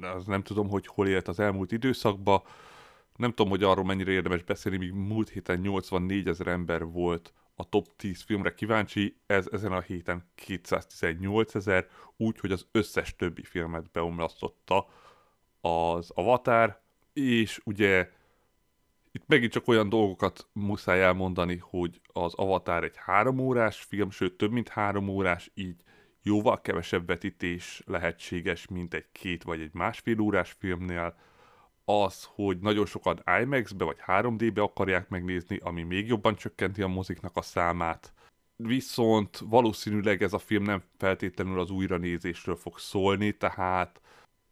[0.00, 2.42] az nem tudom, hogy hol élt az elmúlt időszakban.
[3.16, 7.68] Nem tudom, hogy arról mennyire érdemes beszélni, míg múlt héten 84 ezer ember volt a
[7.68, 13.90] top 10 filmre kíváncsi, ez ezen a héten 218 ezer, úgyhogy az összes többi filmet
[13.90, 14.88] beomlasztotta
[15.60, 16.80] az Avatar,
[17.12, 18.10] és ugye
[19.12, 24.36] itt megint csak olyan dolgokat muszáj elmondani, hogy az Avatar egy három órás film, sőt
[24.36, 25.76] több mint három órás, így
[26.22, 31.16] jóval kevesebb vetítés lehetséges, mint egy két vagy egy másfél órás filmnél.
[31.84, 37.36] Az, hogy nagyon sokan IMAX-be vagy 3D-be akarják megnézni, ami még jobban csökkenti a moziknak
[37.36, 38.12] a számát.
[38.56, 44.00] Viszont valószínűleg ez a film nem feltétlenül az újranézésről fog szólni, tehát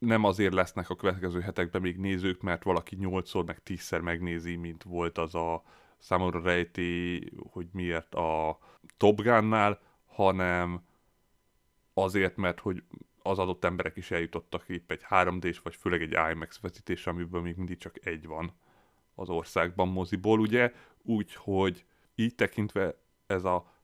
[0.06, 4.82] nem azért lesznek a következő hetekben még nézők, mert valaki 8-szor meg 10-szer megnézi, mint
[4.82, 5.62] volt az a
[5.98, 8.58] számomra rejti, hogy miért a
[8.96, 10.84] Top Gun-nál, hanem
[11.94, 12.82] azért, mert hogy
[13.22, 17.56] az adott emberek is eljutottak épp egy 3D-s, vagy főleg egy IMAX vetítés, amiből még
[17.56, 18.52] mindig csak egy van
[19.14, 20.72] az országban moziból, ugye?
[21.02, 22.94] Úgyhogy így tekintve
[23.26, 23.74] ez a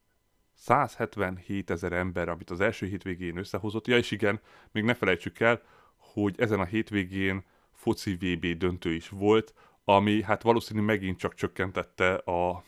[0.54, 5.62] 177 ezer ember, amit az első hétvégén összehozott, ja és igen, még ne felejtsük el,
[6.12, 12.14] hogy ezen a hétvégén foci VB döntő is volt, ami hát valószínű megint csak csökkentette
[12.14, 12.64] a,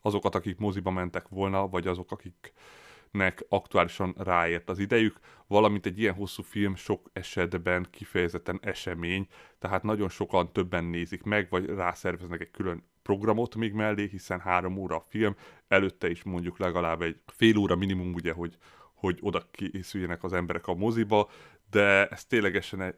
[0.00, 6.14] azokat, akik moziba mentek volna, vagy azok, akiknek aktuálisan ráért az idejük, valamint egy ilyen
[6.14, 9.26] hosszú film sok esetben kifejezetten esemény,
[9.58, 14.76] tehát nagyon sokan többen nézik meg, vagy rászerveznek egy külön programot még mellé, hiszen három
[14.76, 15.36] óra a film,
[15.68, 18.56] előtte is mondjuk legalább egy fél óra minimum, ugye, hogy,
[18.94, 21.30] hogy oda készüljenek az emberek a moziba,
[21.70, 22.94] de ez ténylegesen egy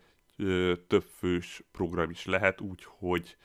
[0.86, 3.36] többfős program is lehet, úgyhogy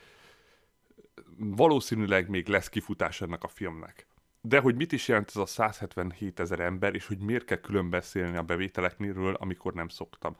[1.38, 4.06] valószínűleg még lesz kifutás ennek a filmnek.
[4.40, 7.90] De hogy mit is jelent ez a 177 ezer ember, és hogy miért kell külön
[7.90, 10.36] beszélni a bevételeknél, amikor nem szoktam.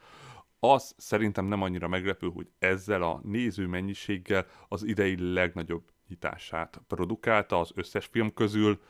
[0.61, 7.61] Az szerintem nem annyira meglepő, hogy ezzel a néző mennyiséggel az idei legnagyobb nyitását produkálta
[7.61, 8.81] az összes film közül,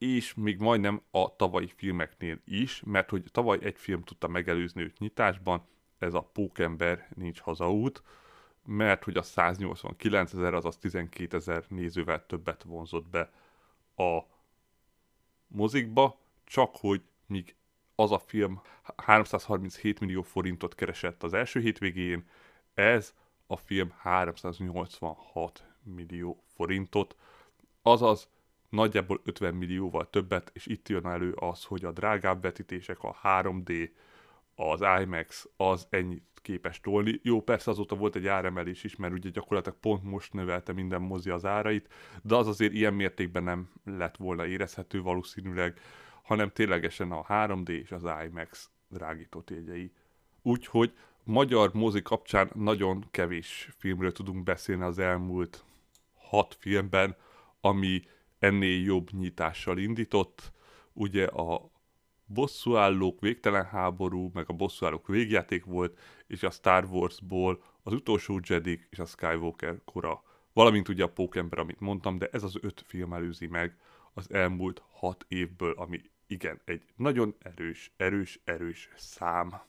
[0.00, 4.98] és még majdnem a tavalyi filmeknél is, mert hogy tavaly egy film tudta megelőzni őt
[4.98, 5.66] nyitásban,
[5.98, 8.02] ez a Pókember nincs hazaút,
[8.64, 13.30] mert hogy a 189 ezer, azaz 12 ezer nézővel többet vonzott be
[13.96, 14.20] a
[15.46, 17.54] mozikba, csak hogy míg
[17.94, 18.60] az a film
[18.96, 22.28] 337 millió forintot keresett az első hétvégén,
[22.74, 23.14] ez
[23.46, 27.16] a film 386 millió forintot,
[27.82, 28.28] azaz
[28.70, 33.90] nagyjából 50 millióval többet, és itt jön elő az, hogy a drágább vetítések, a 3D,
[34.54, 37.20] az IMAX, az ennyit képes tolni.
[37.22, 41.30] Jó, persze azóta volt egy áremelés is, mert ugye gyakorlatilag pont most növelte minden mozi
[41.30, 41.88] az árait,
[42.22, 45.80] de az azért ilyen mértékben nem lett volna érezhető valószínűleg,
[46.22, 49.92] hanem ténylegesen a 3D és az IMAX drágított jegyei.
[50.42, 50.92] Úgyhogy
[51.24, 55.64] magyar mozi kapcsán nagyon kevés filmről tudunk beszélni az elmúlt
[56.14, 57.16] hat filmben,
[57.60, 58.02] ami
[58.40, 60.52] ennél jobb nyitással indított.
[60.92, 61.70] Ugye a
[62.24, 68.86] bosszúállók végtelen háború, meg a bosszúállók végjáték volt, és a Star Warsból az utolsó Jedi
[68.90, 70.22] és a Skywalker kora.
[70.52, 73.76] Valamint ugye a Pókember, amit mondtam, de ez az öt film előzi meg
[74.12, 79.60] az elmúlt hat évből, ami igen, egy nagyon erős, erős, erős szám.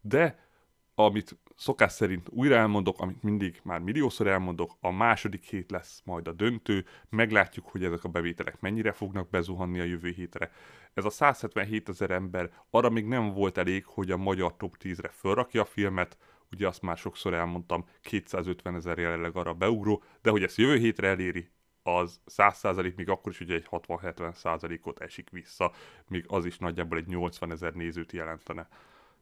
[0.00, 0.46] De
[0.94, 6.28] amit szokás szerint újra elmondok, amit mindig már milliószor elmondok, a második hét lesz majd
[6.28, 10.50] a döntő, meglátjuk, hogy ezek a bevételek mennyire fognak bezuhanni a jövő hétre.
[10.94, 15.08] Ez a 177 ezer ember arra még nem volt elég, hogy a magyar top 10-re
[15.08, 16.16] felrakja a filmet,
[16.52, 21.08] ugye azt már sokszor elmondtam, 250 ezer jelenleg arra beugró, de hogy ezt jövő hétre
[21.08, 21.50] eléri,
[21.82, 25.72] az 100% még akkor is ugye egy 60-70 ot esik vissza,
[26.08, 28.68] még az is nagyjából egy 80 ezer nézőt jelentene.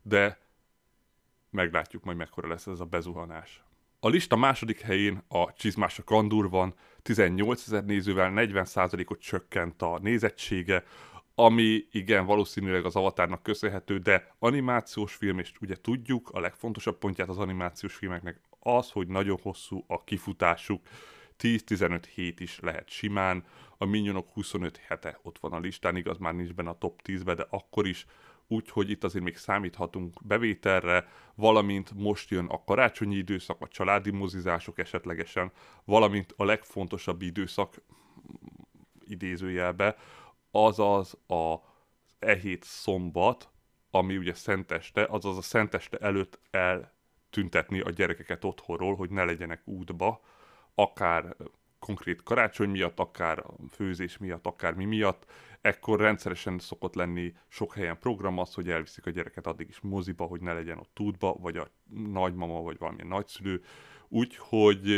[0.03, 0.39] De
[1.51, 3.63] meglátjuk majd mekkora lesz ez a bezuhanás.
[4.01, 9.99] A lista második helyén a Csizmás a Kandur van, 18 ezer nézővel 40%-ot csökkent a
[10.03, 10.85] nézettsége,
[11.35, 17.29] ami igen, valószínűleg az avatárnak köszönhető, de animációs film, és ugye tudjuk, a legfontosabb pontját
[17.29, 20.83] az animációs filmeknek az, hogy nagyon hosszú a kifutásuk,
[21.39, 23.45] 10-15 hét is lehet simán,
[23.79, 27.35] a Minyonok 25 hete ott van a listán, igaz már nincs benne a top 10-be,
[27.35, 28.07] de akkor is
[28.51, 34.79] úgyhogy itt azért még számíthatunk bevételre, valamint most jön a karácsonyi időszak, a családi mozizások
[34.79, 35.53] esetlegesen,
[35.85, 37.83] valamint a legfontosabb időszak
[39.05, 39.97] idézőjelbe,
[40.51, 41.55] azaz a
[42.19, 43.51] e szombat,
[43.91, 50.21] ami ugye szenteste, azaz a szenteste előtt eltüntetni a gyerekeket otthonról, hogy ne legyenek útba,
[50.75, 51.37] akár
[51.81, 55.25] konkrét karácsony miatt, akár főzés miatt, akár mi miatt,
[55.61, 60.25] ekkor rendszeresen szokott lenni sok helyen program az, hogy elviszik a gyereket addig is moziba,
[60.25, 61.71] hogy ne legyen ott útba, vagy a
[62.13, 63.63] nagymama, vagy valamilyen nagyszülő,
[64.09, 64.91] úgyhogy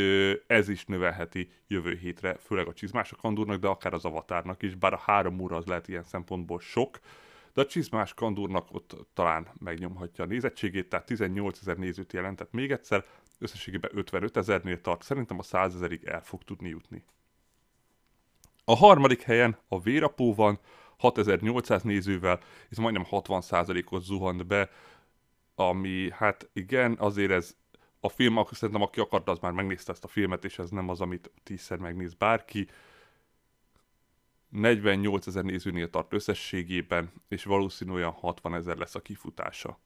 [0.47, 4.93] ez is növelheti jövő hétre, főleg a csizmások kandúrnak, de akár az avatárnak is, bár
[4.93, 6.99] a három óra az lehet ilyen szempontból sok,
[7.55, 12.71] de a csizmás kandúrnak ott talán megnyomhatja a nézettségét, tehát 18 ezer nézőt jelentett még
[12.71, 13.05] egyszer,
[13.43, 17.05] összességében 55 ezernél tart, szerintem a 100 ezerig el fog tudni jutni.
[18.65, 20.59] A harmadik helyen a Vérapó van,
[20.99, 24.71] 6800 nézővel, és majdnem 60%-ot zuhant be,
[25.55, 27.57] ami hát igen, azért ez
[28.01, 30.89] a film, akkor szerintem aki akart, az már megnézte ezt a filmet, és ez nem
[30.89, 32.69] az, amit tízszer megnéz bárki.
[34.49, 39.79] 48 ezer nézőnél tart összességében, és valószínűleg 60 ezer lesz a kifutása.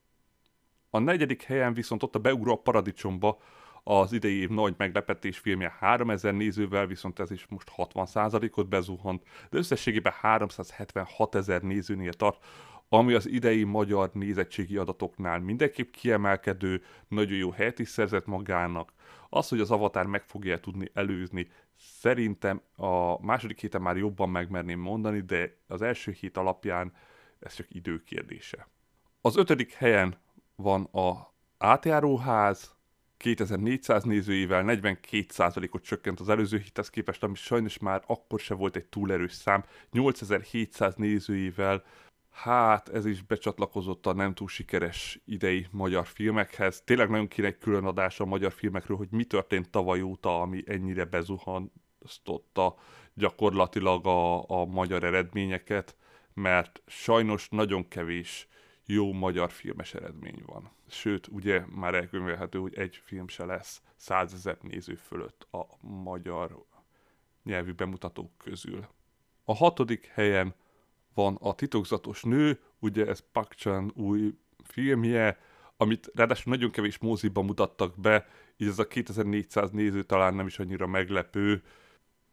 [0.96, 3.38] A negyedik helyen viszont ott a beugró a paradicsomba,
[3.82, 9.59] az idei év nagy meglepetés filmje 3000 nézővel, viszont ez is most 60%-ot bezuhant, de
[9.59, 12.44] összességében 376 ezer nézőnél tart,
[12.88, 18.92] ami az idei magyar nézettségi adatoknál mindenképp kiemelkedő, nagyon jó helyet is szerzett magának.
[19.28, 24.80] Az, hogy az Avatar meg fogja tudni előzni, szerintem a második héten már jobban megmerném
[24.80, 26.92] mondani, de az első hét alapján
[27.38, 28.68] ez csak idő kérdése.
[29.20, 30.24] Az ötödik helyen
[30.57, 32.75] van a átjáróház,
[33.16, 38.87] 2400 nézőivel 42%-ot csökkent az előző hithez képest, ami sajnos már akkor se volt egy
[38.87, 39.64] túl erős szám.
[39.90, 41.85] 8700 nézőivel
[42.37, 46.83] Hát, ez is becsatlakozott a nem túl sikeres idei magyar filmekhez.
[46.85, 50.62] Tényleg nagyon kéne egy külön adás a magyar filmekről, hogy mi történt tavaly óta, ami
[50.66, 52.77] ennyire bezuhantotta
[53.14, 55.97] gyakorlatilag a, a magyar eredményeket,
[56.35, 58.49] mert sajnos nagyon kevés
[58.87, 60.70] jó magyar filmes eredmény van.
[60.88, 66.64] Sőt, ugye már elkönyvelhető, hogy egy film se lesz százezer néző fölött a magyar
[67.42, 68.87] nyelvű bemutatók közül.
[69.44, 70.55] A hatodik helyen
[71.14, 75.38] van a titokzatos nő, ugye ez Pak Chan új filmje,
[75.77, 80.59] amit ráadásul nagyon kevés moziban mutattak be, így ez a 2400 néző talán nem is
[80.59, 81.62] annyira meglepő.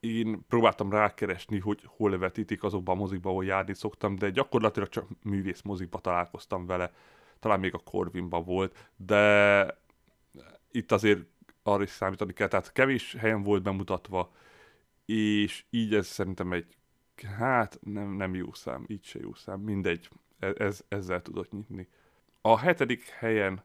[0.03, 5.07] Én próbáltam rákeresni, hogy hol vetítik azokban a mozikban, ahol járni szoktam, de gyakorlatilag csak
[5.23, 6.91] művész mozikba találkoztam vele.
[7.39, 9.65] Talán még a Corvinban volt, de
[10.71, 11.25] itt azért
[11.63, 14.31] arra is számítani kell, tehát kevés helyen volt bemutatva,
[15.05, 16.77] és így ez szerintem egy
[17.37, 21.87] hát nem, nem jó szám, így se jó szám, mindegy, e, ez, ezzel tudok nyitni.
[22.41, 23.63] A hetedik helyen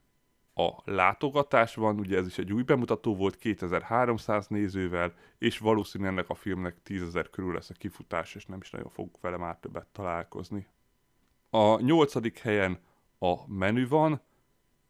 [0.58, 6.28] a látogatás van, ugye ez is egy új bemutató volt 2300 nézővel, és valószínűleg ennek
[6.28, 9.86] a filmnek 10.000 körül lesz a kifutás, és nem is nagyon fog vele már többet
[9.92, 10.66] találkozni.
[11.50, 12.78] A nyolcadik helyen
[13.18, 14.20] a menü van,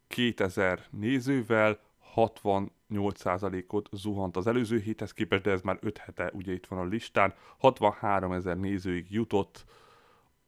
[0.07, 1.79] 2000 nézővel,
[2.15, 6.85] 68%-ot zuhant az előző héthez képest, de ez már 5 hete ugye itt van a
[6.85, 7.33] listán.
[7.57, 9.65] 63 ezer nézőig jutott,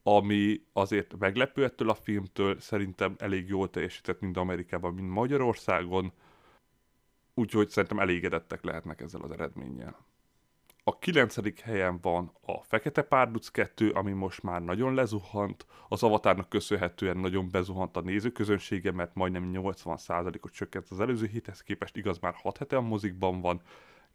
[0.03, 6.11] ami azért meglepő ettől a filmtől, szerintem elég jól teljesített mind Amerikában, mind Magyarországon,
[7.33, 10.09] úgyhogy szerintem elégedettek lehetnek ezzel az eredménnyel.
[10.83, 15.65] A kilencedik helyen van a Fekete Párduc 2, ami most már nagyon lezuhant.
[15.87, 21.97] Az avatárnak köszönhetően nagyon bezuhant a nézőközönsége, mert majdnem 80%-ot csökkent az előző héthez képest,
[21.97, 23.61] igaz már 6 hete a mozikban van.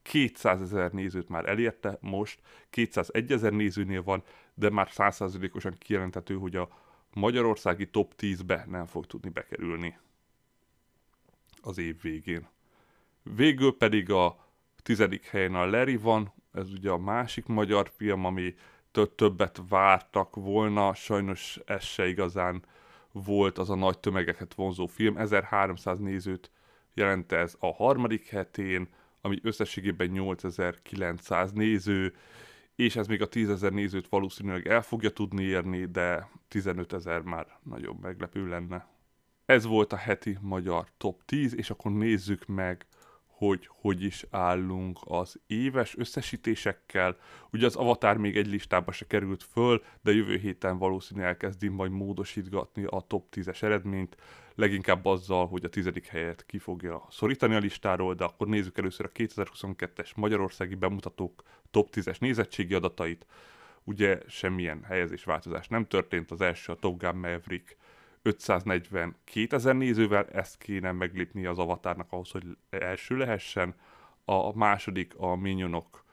[0.03, 4.23] 200 ezer nézőt már elérte most, 201 ezer nézőnél van,
[4.59, 6.69] de már 100%-osan kijelentető, hogy a
[7.13, 9.99] magyarországi top 10-be nem fog tudni bekerülni
[11.61, 12.49] az év végén.
[13.23, 14.47] Végül pedig a
[14.83, 18.55] tizedik helyen a Larry van, ez ugye a másik magyar film, ami
[19.15, 22.65] többet vártak volna, sajnos ez se igazán
[23.13, 25.17] volt az a nagy tömegeket vonzó film.
[25.17, 26.51] 1300 nézőt
[26.95, 28.89] jelent ez a harmadik hetén,
[29.21, 32.15] ami összességében 8900 néző,
[32.77, 37.99] és ez még a 10.000 nézőt valószínűleg el fogja tudni érni, de 15.000 már nagyon
[38.03, 38.89] meglepő lenne.
[39.47, 42.87] Ez volt a heti magyar top 10, és akkor nézzük meg
[43.37, 47.17] hogy hogy is állunk az éves összesítésekkel.
[47.53, 51.91] Ugye az Avatar még egy listába se került föl, de jövő héten valószínűleg elkezdi majd
[51.91, 54.17] módosítgatni a top 10-es eredményt,
[54.57, 59.07] leginkább azzal, hogy a tizedik helyet ki fogja szorítani a listáról, de akkor nézzük először
[59.07, 63.27] a 2022-es magyarországi bemutatók top 10-es nézettségi adatait.
[63.85, 67.77] Ugye semmilyen helyezés változás nem történt, az első a Top Gun Maverick
[68.23, 73.75] 542 ezer nézővel, ezt kéne meglépni az avatárnak ahhoz, hogy első lehessen.
[74.25, 76.05] A második a Minionok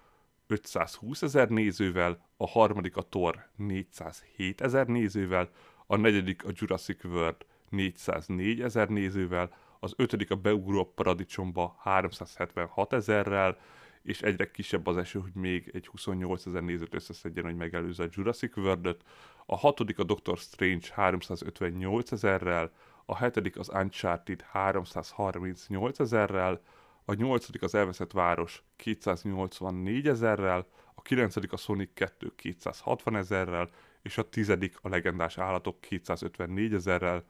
[0.47, 5.49] 520 ezer nézővel, a harmadik a Thor 407 ezer nézővel,
[5.85, 13.57] a negyedik a Jurassic World 404 ezer nézővel, az ötödik a Beugró Paradicsomba 376 ezerrel,
[14.03, 18.07] és egyre kisebb az eső, hogy még egy 28 ezer nézőt összeszedjen, hogy megelőzze a
[18.11, 18.97] Jurassic world
[19.45, 22.71] A hatodik a Doctor Strange 358 ezerrel,
[23.05, 26.61] a hetedik az Uncharted 338 ezerrel,
[27.05, 33.69] a nyolcadik az Elveszett Város 284 ezerrel, a kilencedik a Sonic 2 260 ezerrel,
[34.01, 37.25] és a tizedik a Legendás Állatok 254 ezerrel.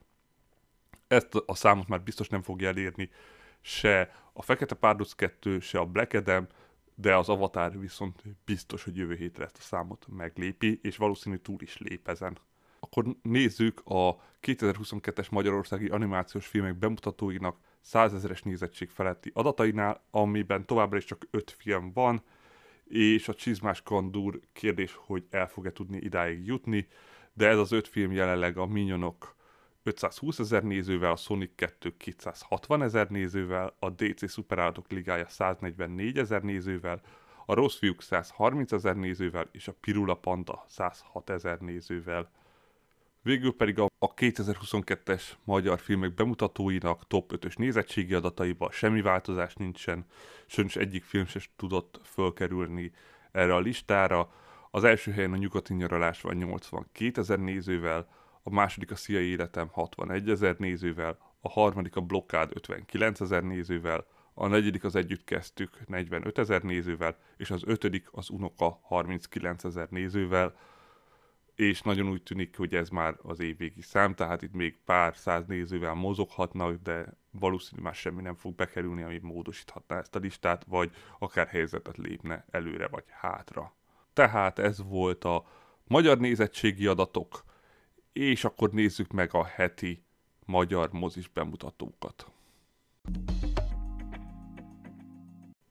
[1.14, 3.10] Ezt a számot már biztos nem fogja elérni
[3.62, 6.48] se a Fekete Párduc 2, se a Black Adam,
[6.96, 11.62] de az Avatar viszont biztos, hogy jövő hétre ezt a számot meglépi, és valószínű túl
[11.62, 12.38] is lép ezen.
[12.80, 20.98] Akkor nézzük a 2022-es magyarországi animációs filmek bemutatóinak 100 ezeres nézettség feletti adatainál, amiben továbbra
[20.98, 22.24] is csak 5 film van,
[22.84, 26.88] és a Csizmás Kandúr kérdés, hogy el fog-e tudni idáig jutni,
[27.34, 29.36] de ez az öt film jelenleg a Minyonok
[29.84, 36.42] 520 ezer nézővel, a Sonic 2 260 ezer nézővel, a DC Szuperállatok Ligája 144 ezer
[36.42, 37.02] nézővel,
[37.46, 42.32] a Rossz Fiúk 130 ezer nézővel, és a Pirula Panda 106 ezer nézővel.
[43.22, 50.06] Végül pedig a, a 2022-es magyar filmek bemutatóinak top 5-ös nézettségi adataiban semmi változás nincsen,
[50.46, 52.92] sajnos egyik film sem tudott fölkerülni
[53.32, 54.32] erre a listára.
[54.72, 58.08] Az első helyen a nyugati nyaralás van 82 ezer nézővel,
[58.44, 64.06] a második a Szia Életem 61 ezer nézővel, a harmadik a Blokkád 59 ezer nézővel,
[64.34, 69.88] a negyedik az Együtt kezdtük 45 ezer nézővel, és az ötödik az Unoka 39 ezer
[69.90, 70.56] nézővel,
[71.56, 75.46] és nagyon úgy tűnik, hogy ez már az évvégi szám, tehát itt még pár száz
[75.46, 80.92] nézővel mozoghatnak, de valószínű már semmi nem fog bekerülni, ami módosíthatná ezt a listát, vagy
[81.20, 83.76] akár helyzetet lépne előre vagy hátra.
[84.14, 85.46] Tehát ez volt a
[85.88, 87.44] magyar nézettségi adatok,
[88.14, 90.04] és akkor nézzük meg a heti
[90.46, 92.32] magyar mozis bemutatókat.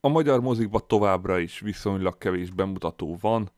[0.01, 3.51] A magyar mozikban továbbra is viszonylag kevés bemutató van,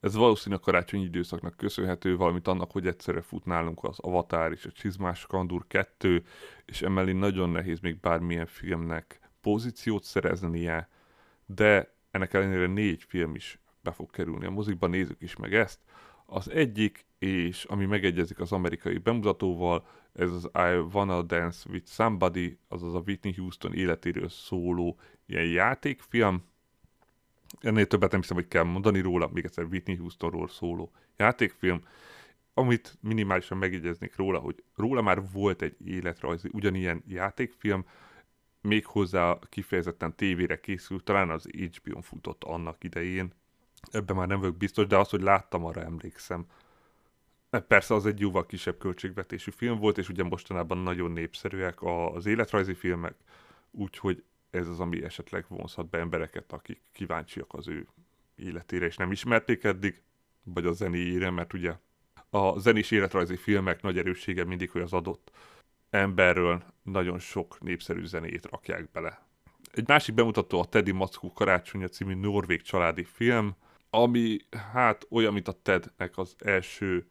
[0.00, 4.64] ez valószínűleg a karácsonyi időszaknak köszönhető, valamint annak, hogy egyszerre fut nálunk az Avatar és
[4.64, 6.24] a Csizmás Kandur 2,
[6.64, 10.88] és emellé nagyon nehéz még bármilyen filmnek pozíciót szereznie,
[11.46, 15.80] de ennek ellenére négy film is be fog kerülni a mozikba, nézzük is meg ezt.
[16.26, 22.58] Az egyik, és ami megegyezik az amerikai bemutatóval, ez az I Wanna Dance With Somebody,
[22.68, 26.44] azaz a Whitney Houston életéről szóló ilyen játékfilm,
[27.60, 31.80] ennél többet nem hiszem, hogy kell mondani róla, még egyszer Whitney Houstonról szóló játékfilm,
[32.54, 37.84] amit minimálisan megjegyeznék róla, hogy róla már volt egy életrajzi, ugyanilyen játékfilm,
[38.60, 43.32] méghozzá kifejezetten tévére készült, talán az HBO-n futott annak idején,
[43.90, 46.46] ebben már nem vagyok biztos, de az, hogy láttam, arra emlékszem.
[47.68, 52.74] Persze az egy jóval kisebb költségvetésű film volt, és ugye mostanában nagyon népszerűek az életrajzi
[52.74, 53.14] filmek,
[53.70, 57.86] úgyhogy ez az, ami esetleg vonzhat be embereket, akik kíváncsiak az ő
[58.36, 60.02] életére, és nem ismerték eddig,
[60.42, 61.74] vagy a zenéjére, mert ugye
[62.30, 65.30] a zenés életrajzi filmek nagy erőssége mindig, hogy az adott
[65.90, 69.26] emberről nagyon sok népszerű zenét rakják bele.
[69.72, 73.56] Egy másik bemutató a Teddy Mackó karácsonya című norvég családi film,
[73.90, 74.36] ami
[74.72, 77.06] hát olyan, mint a Tednek az első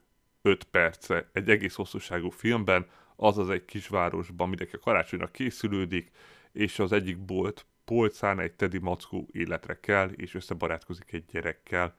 [0.46, 6.12] öt perce egy egész hosszúságú filmben, azaz egy kisvárosban mindenki a karácsonyra készülődik,
[6.52, 11.96] és az egyik bolt polcán egy Teddy mackó életre kell, és összebarátkozik egy gyerekkel.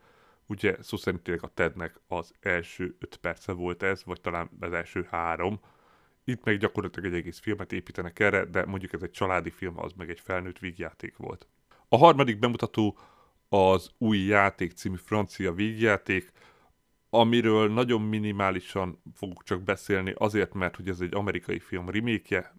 [0.47, 5.07] Ugye szó szerint a Tednek az első öt perce volt ez, vagy talán az első
[5.11, 5.61] három.
[6.25, 9.93] Itt meg gyakorlatilag egy egész filmet építenek erre, de mondjuk ez egy családi film, az
[9.93, 11.49] meg egy felnőtt vígjáték volt.
[11.89, 12.99] A harmadik bemutató
[13.49, 16.33] az új játék című francia vígjáték,
[17.15, 22.55] amiről nagyon minimálisan fogok csak beszélni, azért, mert hogy ez egy amerikai film remake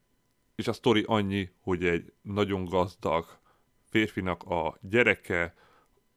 [0.56, 3.40] és a sztori annyi, hogy egy nagyon gazdag
[3.90, 5.54] férfinak a gyereke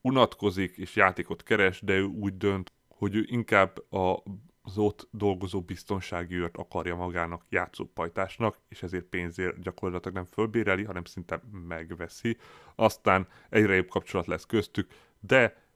[0.01, 4.23] unatkozik és játékot keres, de ő úgy dönt, hogy ő inkább a
[4.61, 11.03] az ott dolgozó biztonsági őrt akarja magának játszópajtásnak, és ezért pénzért gyakorlatilag nem fölbéreli, hanem
[11.03, 12.37] szinte megveszi.
[12.75, 15.68] Aztán egyre jobb kapcsolat lesz köztük, de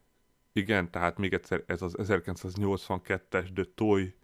[0.53, 4.15] igen, tehát még egyszer ez az 1982-es The Toy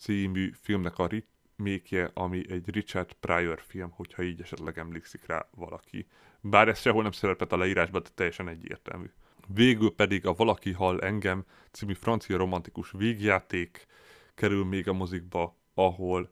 [0.00, 1.08] című filmnek a
[1.56, 6.06] mékje, ami egy Richard Pryor film, hogyha így esetleg emlékszik rá valaki.
[6.40, 9.10] Bár ez sehol nem szerepelt a leírásban, de teljesen egyértelmű.
[9.54, 13.86] Végül pedig a Valaki hall engem című francia romantikus végjáték
[14.34, 16.30] kerül még a mozikba, ahol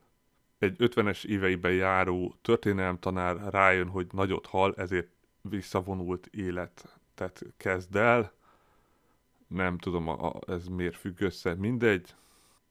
[0.57, 5.07] egy 50-es éveiben járó történelemtanár rájön, hogy nagyot hal, ezért
[5.41, 8.31] visszavonult életet kezd el.
[9.47, 12.15] Nem tudom, a, a, ez miért függ össze, mindegy.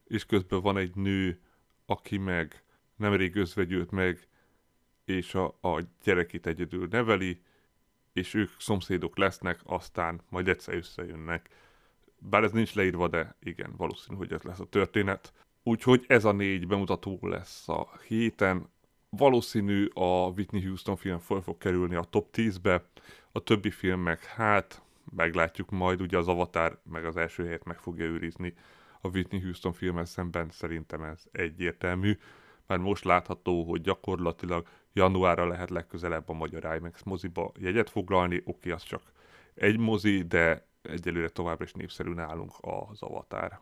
[0.05, 1.41] És közben van egy nő,
[1.87, 2.63] aki meg
[2.97, 4.29] nemrég özvegyült meg,
[5.05, 7.41] és a, a gyerekét egyedül neveli,
[8.13, 11.51] és ők szomszédok lesznek, aztán majd egyszer összejönnek.
[12.19, 15.33] Bár ez nincs leírva, de igen, valószínű, hogy ez lesz a történet.
[15.63, 18.69] Úgyhogy ez a négy bemutató lesz a héten.
[19.11, 22.85] valószínű a Whitney Houston film fel fog kerülni a top 10-be,
[23.33, 24.83] a többi film meg hát
[25.15, 28.55] meglátjuk majd, ugye az Avatar meg az első helyet meg fogja őrizni
[29.01, 32.19] a Whitney Houston filmmel szemben, szerintem ez egyértelmű.
[32.67, 38.71] Már most látható, hogy gyakorlatilag januárra lehet legközelebb a magyar IMAX moziba jegyet foglalni, oké,
[38.71, 39.03] az csak
[39.55, 43.61] egy mozi, de egyelőre továbbra is népszerű nálunk az Avatar.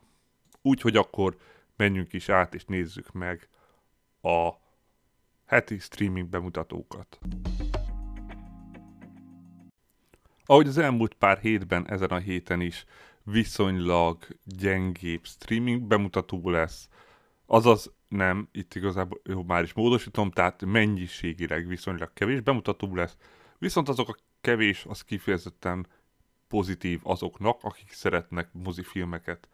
[0.63, 1.37] Úgyhogy akkor
[1.77, 3.49] menjünk is át és nézzük meg
[4.23, 4.51] a
[5.45, 7.19] heti streaming bemutatókat.
[10.47, 12.85] Ahogy az elmúlt pár hétben, ezen a héten is
[13.23, 16.89] viszonylag gyengébb streaming bemutató lesz,
[17.47, 23.17] azaz nem, itt igazából jó, már is módosítom, tehát mennyiségileg viszonylag kevés bemutató lesz,
[23.59, 25.87] viszont azok a kevés, az kifejezetten
[26.49, 29.49] pozitív azoknak, akik szeretnek mozifilmeket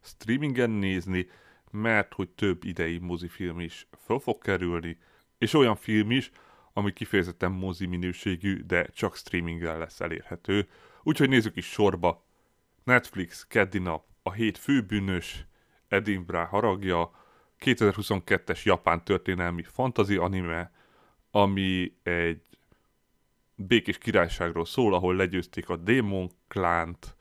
[0.00, 1.28] streamingen nézni,
[1.70, 4.98] mert hogy több idei mozifilm is föl fog kerülni,
[5.38, 6.30] és olyan film is,
[6.76, 10.68] ami kifejezetten mozi minőségű, de csak streamingel lesz elérhető.
[11.02, 12.24] Úgyhogy nézzük is sorba.
[12.84, 15.46] Netflix, Keddi nap, a hét főbűnös,
[15.88, 17.10] Edinburgh haragja,
[17.60, 20.72] 2022-es japán történelmi fantazi anime,
[21.30, 22.42] ami egy
[23.54, 27.16] békés királyságról szól, ahol legyőzték a démon klánt,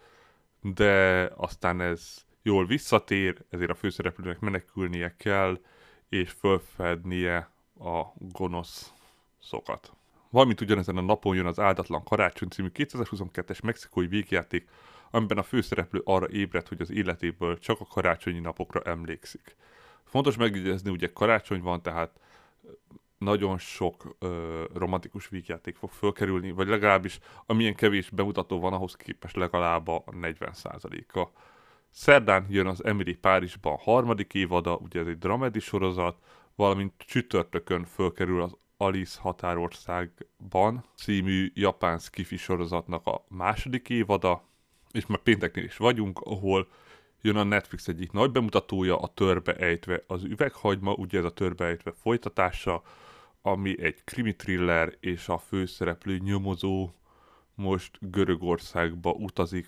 [0.62, 5.60] de aztán ez jól visszatér, ezért a főszereplőnek menekülnie kell,
[6.10, 7.50] és fölfednie
[7.80, 8.94] a gonosz
[9.46, 9.94] szokat.
[10.30, 14.70] Valamint ugyanezen a napon jön az Áldatlan Karácsony című 2022-es mexikói végjáték,
[15.12, 19.56] amiben a főszereplő arra ébred, hogy az életéből csak a karácsonyi napokra emlékszik.
[20.04, 22.20] Fontos megjegyezni, ugye karácsony van, tehát
[23.18, 29.36] nagyon sok ö, romantikus vígjáték fog fölkerülni, vagy legalábbis amilyen kevés bemutató van, ahhoz képest
[29.36, 31.28] legalább a 40%-a.
[31.90, 36.18] Szerdán jön az Emily Párizsban harmadik évada, ugye ez egy dramedi sorozat,
[36.56, 38.56] valamint csütörtökön fölkerül az
[38.86, 44.44] Alice Határországban című japán skifi sorozatnak a második évada,
[44.92, 46.68] és már pénteknél is vagyunk, ahol
[47.22, 51.66] jön a Netflix egyik nagy bemutatója, a Törbe ejtve az üveghagyma, ugye ez a Törbe
[51.66, 52.82] ejtve folytatása,
[53.42, 56.90] ami egy krimi thriller, és a főszereplő nyomozó
[57.56, 59.68] most Görögországba utazik,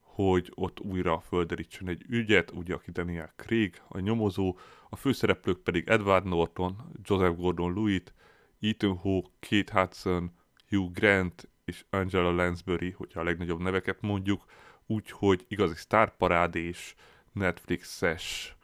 [0.00, 4.56] hogy ott újra földerítsen egy ügyet, ugye aki Daniel Craig, a nyomozó,
[4.90, 8.12] a főszereplők pedig Edward Norton, Joseph Gordon-Lewitt,
[8.60, 10.32] Ethan Hawke, Kate Hudson,
[10.68, 14.44] Hugh Grant és Angela Lansbury, hogyha a legnagyobb neveket mondjuk,
[14.86, 16.94] úgyhogy igazi sztárparád és
[17.32, 18.56] Netflixes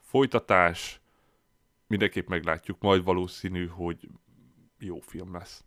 [0.00, 1.00] folytatás,
[1.86, 4.08] mindenképp meglátjuk, majd valószínű, hogy
[4.78, 5.64] jó film lesz.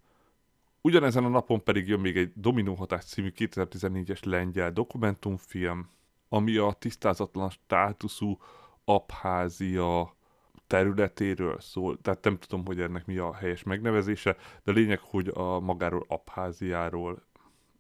[0.82, 5.90] Ugyanezen a napon pedig jön még egy Dominó hatás című 2014-es lengyel dokumentumfilm,
[6.30, 8.38] ami a tisztázatlan státuszú
[8.86, 10.16] Abházia
[10.68, 15.60] területéről szól, tehát nem tudom, hogy ennek mi a helyes megnevezése, de lényeg, hogy a
[15.60, 17.24] magáról Abháziáról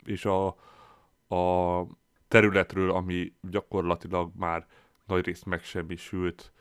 [0.04, 0.48] és a,
[1.36, 1.86] a
[2.28, 4.68] területről, ami gyakorlatilag már
[5.06, 6.54] nagy részt megsemmisült,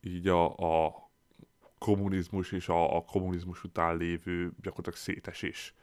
[0.00, 1.06] így a, a
[1.78, 5.74] kommunizmus és a, a kommunizmus után lévő gyakorlatilag szétesés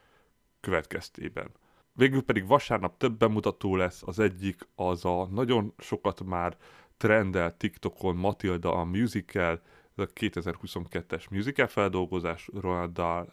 [0.59, 1.51] következtében.
[1.93, 6.57] Végül pedig vasárnap több bemutató lesz, az egyik az a nagyon sokat már
[7.03, 9.61] trendel TikTokon Matilda a musical,
[9.95, 13.25] ez a 2022-es musical feldolgozás Ronald Dahl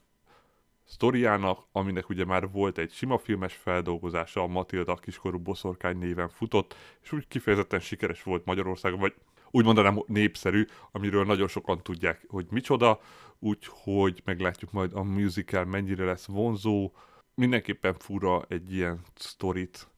[0.84, 6.28] sztoriának, aminek ugye már volt egy sima filmes feldolgozása, a Matilda a kiskorú boszorkány néven
[6.28, 9.14] futott, és úgy kifejezetten sikeres volt Magyarországon, vagy
[9.50, 13.00] úgy mondanám népszerű, amiről nagyon sokan tudják, hogy micsoda,
[13.38, 16.92] úgyhogy meglátjuk majd a musical mennyire lesz vonzó.
[17.34, 19.88] Mindenképpen fura egy ilyen sztorit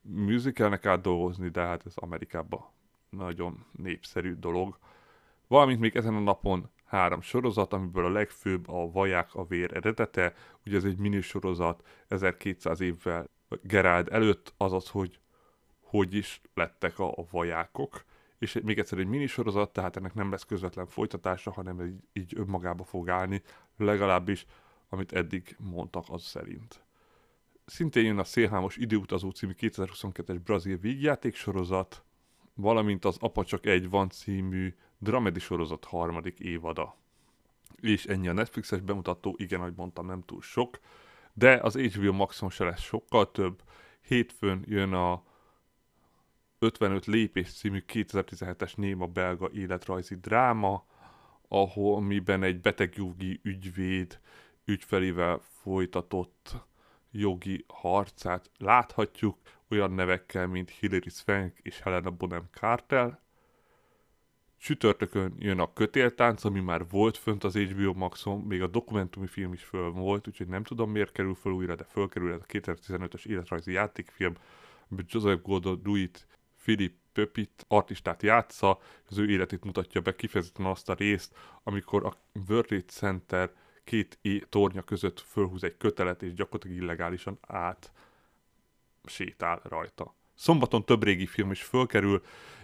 [0.00, 2.76] musicalnek átdolgozni, de hát ez Amerikában
[3.10, 4.78] nagyon népszerű dolog.
[5.46, 10.34] Valamint még ezen a napon három sorozat, amiből a legfőbb a Vaják a vér eredete,
[10.66, 13.26] ugye ez egy minisorozat 1200 évvel
[13.62, 15.20] Geráld előtt, azaz, hogy
[15.80, 18.04] hogy is lettek a, a vajákok,
[18.38, 22.84] és még egyszer egy minisorozat, tehát ennek nem lesz közvetlen folytatása, hanem így, így önmagába
[22.84, 23.42] fog állni,
[23.76, 24.46] legalábbis
[24.88, 26.82] amit eddig mondtak az szerint.
[27.64, 32.04] Szintén jön a Szélhámos Időutazó című 2022-es brazil vígjáték sorozat,
[32.60, 36.96] valamint az Apa csak egy van című dramedi sorozat harmadik évada.
[37.80, 40.78] És ennyi a Netflixes bemutató, igen, ahogy mondtam, nem túl sok,
[41.32, 43.62] de az HBO Maxon se lesz sokkal több.
[44.00, 45.22] Hétfőn jön a
[46.58, 50.86] 55 lépés című 2017-es néma belga életrajzi dráma,
[51.48, 54.20] ahol amiben egy betegjogi ügyvéd
[54.64, 56.56] ügyfelével folytatott
[57.10, 59.38] jogi harcát láthatjuk,
[59.70, 63.18] olyan nevekkel, mint Hilary Swank és Helena Bonham Carter.
[64.56, 69.52] Csütörtökön jön a kötéltánc, ami már volt fönt az HBO Maxon, még a dokumentumi film
[69.52, 73.26] is föl volt, úgyhogy nem tudom miért kerül föl újra, de fölkerül ez a 2015-ös
[73.26, 74.34] életrajzi játékfilm,
[74.88, 76.26] amiben Joseph Gordon-Levitt,
[76.62, 78.78] Philip Pöpit artistát játsza,
[79.08, 82.14] az ő életét mutatja be kifejezetten azt a részt, amikor a
[82.48, 83.52] World Trade Center
[83.88, 84.18] két
[84.48, 87.92] tornya között fölhúz egy kötelet, és gyakorlatilag illegálisan át
[89.04, 90.14] sétál rajta.
[90.34, 92.22] Szombaton több régi film is fölkerül,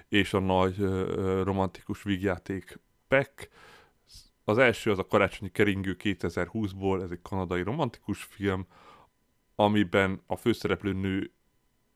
[0.09, 3.51] és a nagy ö, romantikus vígjáték Peck.
[4.45, 8.67] Az első az a Karácsonyi Keringő 2020-ból, ez egy kanadai romantikus film,
[9.55, 11.33] amiben a főszereplő nő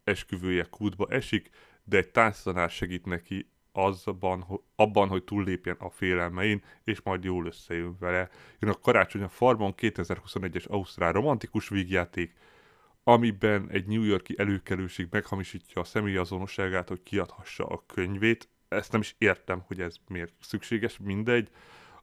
[0.05, 1.51] esküvője kútba esik,
[1.85, 3.51] de egy tánctanár segít neki
[3.85, 8.29] azban, abban, hogy túllépjen a félelmein, és majd jól összejön vele.
[8.59, 12.35] Jön a Karácsony a Farmon 2021-es Ausztrál romantikus vígjáték,
[13.03, 18.49] amiben egy New Yorki előkelőség meghamisítja a személyazonosságát, hogy kiadhassa a könyvét.
[18.69, 21.49] Ezt nem is értem, hogy ez miért szükséges, mindegy.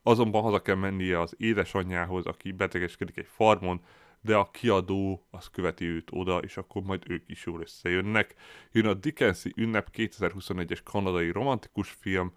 [0.02, 3.80] Azonban haza kell mennie az édesanyjához, aki betegeskedik egy farmon,
[4.26, 8.34] de a kiadó az követi őt oda, és akkor majd ők is jól összejönnek.
[8.72, 12.32] Jön a Dickensi ünnep 2021-es kanadai romantikus film,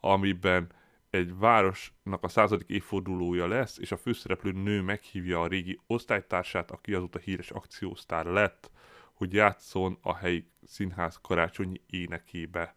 [0.00, 0.72] amiben
[1.10, 6.94] egy városnak a századik évfordulója lesz, és a főszereplő nő meghívja a régi osztálytársát, aki
[6.94, 8.70] azóta híres akciósztár lett,
[9.14, 12.74] hogy játszon a helyi színház karácsonyi énekébe.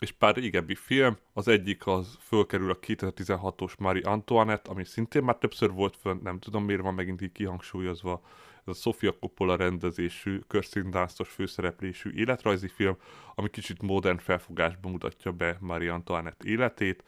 [0.00, 5.36] És pár régebbi film, az egyik az fölkerül a 2016-os Marie Antoinette, ami szintén már
[5.36, 8.22] többször volt fönn, nem tudom miért van megint így kihangsúlyozva,
[8.64, 12.96] ez a Sofia Coppola rendezésű, Kirsten Dunst-os főszereplésű életrajzi film,
[13.34, 17.04] ami kicsit modern felfogásban mutatja be Marie Antoinette életét,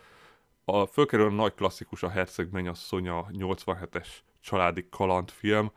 [0.64, 4.08] a, fölkerül a nagy klasszikus, a Herceg mennyasszonya 87-es
[4.40, 5.70] családi kalandfilm,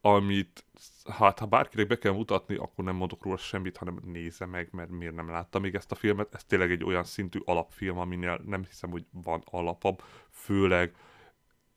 [0.00, 0.64] amit
[1.04, 4.90] hát ha bárkinek be kell mutatni, akkor nem mondok róla semmit, hanem nézze meg, mert
[4.90, 6.34] miért nem látta még ezt a filmet.
[6.34, 10.94] Ez tényleg egy olyan szintű alapfilm, aminél nem hiszem, hogy van alapabb, főleg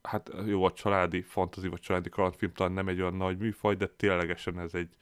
[0.02, 3.88] hát jó, a családi fantasy vagy családi kalandfilm talán nem egy olyan nagy műfaj, de
[3.88, 4.96] ténylegesen ez egy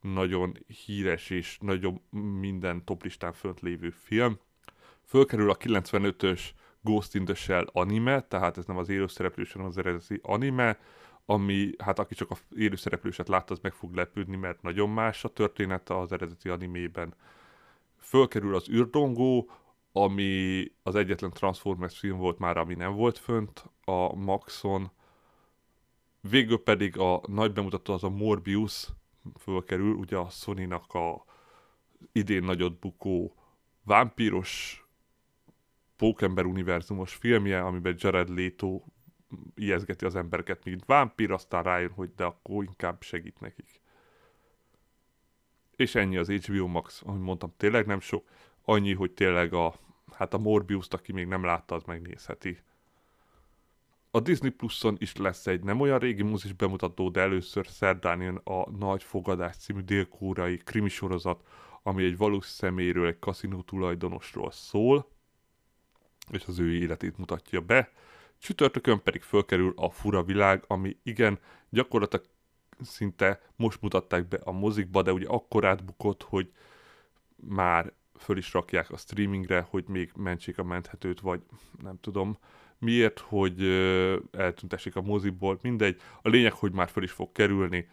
[0.00, 2.00] nagyon híres és nagyon
[2.40, 4.38] minden toplistán fönt lévő film.
[5.04, 6.40] Fölkerül a 95-ös
[6.80, 10.78] Ghost in the Shell anime, tehát ez nem az élőszereplős, hanem az eredeti anime,
[11.26, 15.28] ami, hát aki csak a élőszereplőset látta, az meg fog lepődni, mert nagyon más a
[15.28, 17.14] története az eredeti animében.
[17.98, 19.50] Fölkerül az űrdongó,
[19.92, 24.90] ami az egyetlen Transformers film volt már, ami nem volt fönt a Maxon.
[26.20, 28.88] Végül pedig a nagy bemutató az a Morbius
[29.38, 31.24] fölkerül, ugye a Sony-nak a
[32.12, 33.34] idén nagyot bukó
[33.84, 34.82] vámpíros
[35.96, 38.80] Pókember univerzumos filmje, amiben Jared Leto
[39.54, 43.80] ijeszgeti az embereket, mint vámpír, aztán rájön, hogy de akkor inkább segít nekik.
[45.76, 48.28] És ennyi az HBO Max, ahogy mondtam, tényleg nem sok.
[48.64, 49.74] Annyi, hogy tényleg a,
[50.12, 52.58] hát a Morbius-t, aki még nem látta, az megnézheti.
[54.10, 58.36] A Disney Plus-on is lesz egy nem olyan régi muzis bemutató, de először szerdán jön
[58.44, 61.46] a Nagy Fogadás című dél-kórai krimisorozat,
[61.82, 65.12] ami egy valós személyről, egy kaszinó tulajdonosról szól
[66.30, 67.92] és az ő életét mutatja be.
[68.42, 71.38] Csütörtökön pedig fölkerül a Fura Világ, ami igen,
[71.68, 72.26] gyakorlatilag
[72.80, 76.52] szinte most mutatták be a mozikba, de ugye akkor átbukott, hogy
[77.36, 81.42] már föl is rakják a streamingre, hogy még mentsék a menthetőt, vagy
[81.82, 82.38] nem tudom
[82.78, 83.62] miért, hogy
[84.30, 86.00] eltüntessék a moziból, mindegy.
[86.22, 87.88] A lényeg, hogy már föl is fog kerülni,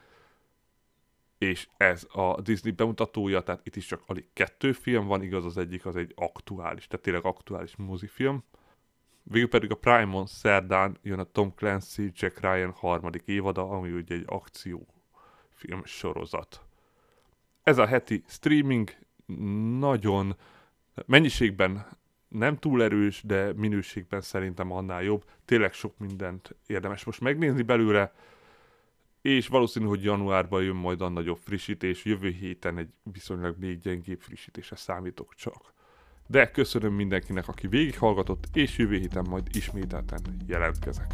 [1.38, 5.58] és ez a Disney bemutatója, tehát itt is csak alig kettő film van, igaz az
[5.58, 8.44] egyik az egy aktuális, tehát tényleg aktuális mozifilm.
[9.32, 14.16] Végül pedig a Prime-on szerdán jön a Tom Clancy Jack Ryan harmadik évada, ami ugye
[14.16, 16.62] egy akciófilm sorozat.
[17.64, 18.96] Ez a heti streaming
[19.80, 20.36] nagyon
[21.06, 21.86] mennyiségben
[22.28, 25.26] nem túl erős, de minőségben szerintem annál jobb.
[25.46, 28.14] Tényleg sok mindent érdemes most megnézni belőle
[29.22, 34.22] és valószínű, hogy januárban jön majd a nagyobb frissítés, jövő héten egy viszonylag még gyengébb
[34.22, 35.74] frissítésre számítok csak.
[36.32, 41.14] De köszönöm mindenkinek, aki végighallgatott, és jövő héten majd ismételten jelentkezek.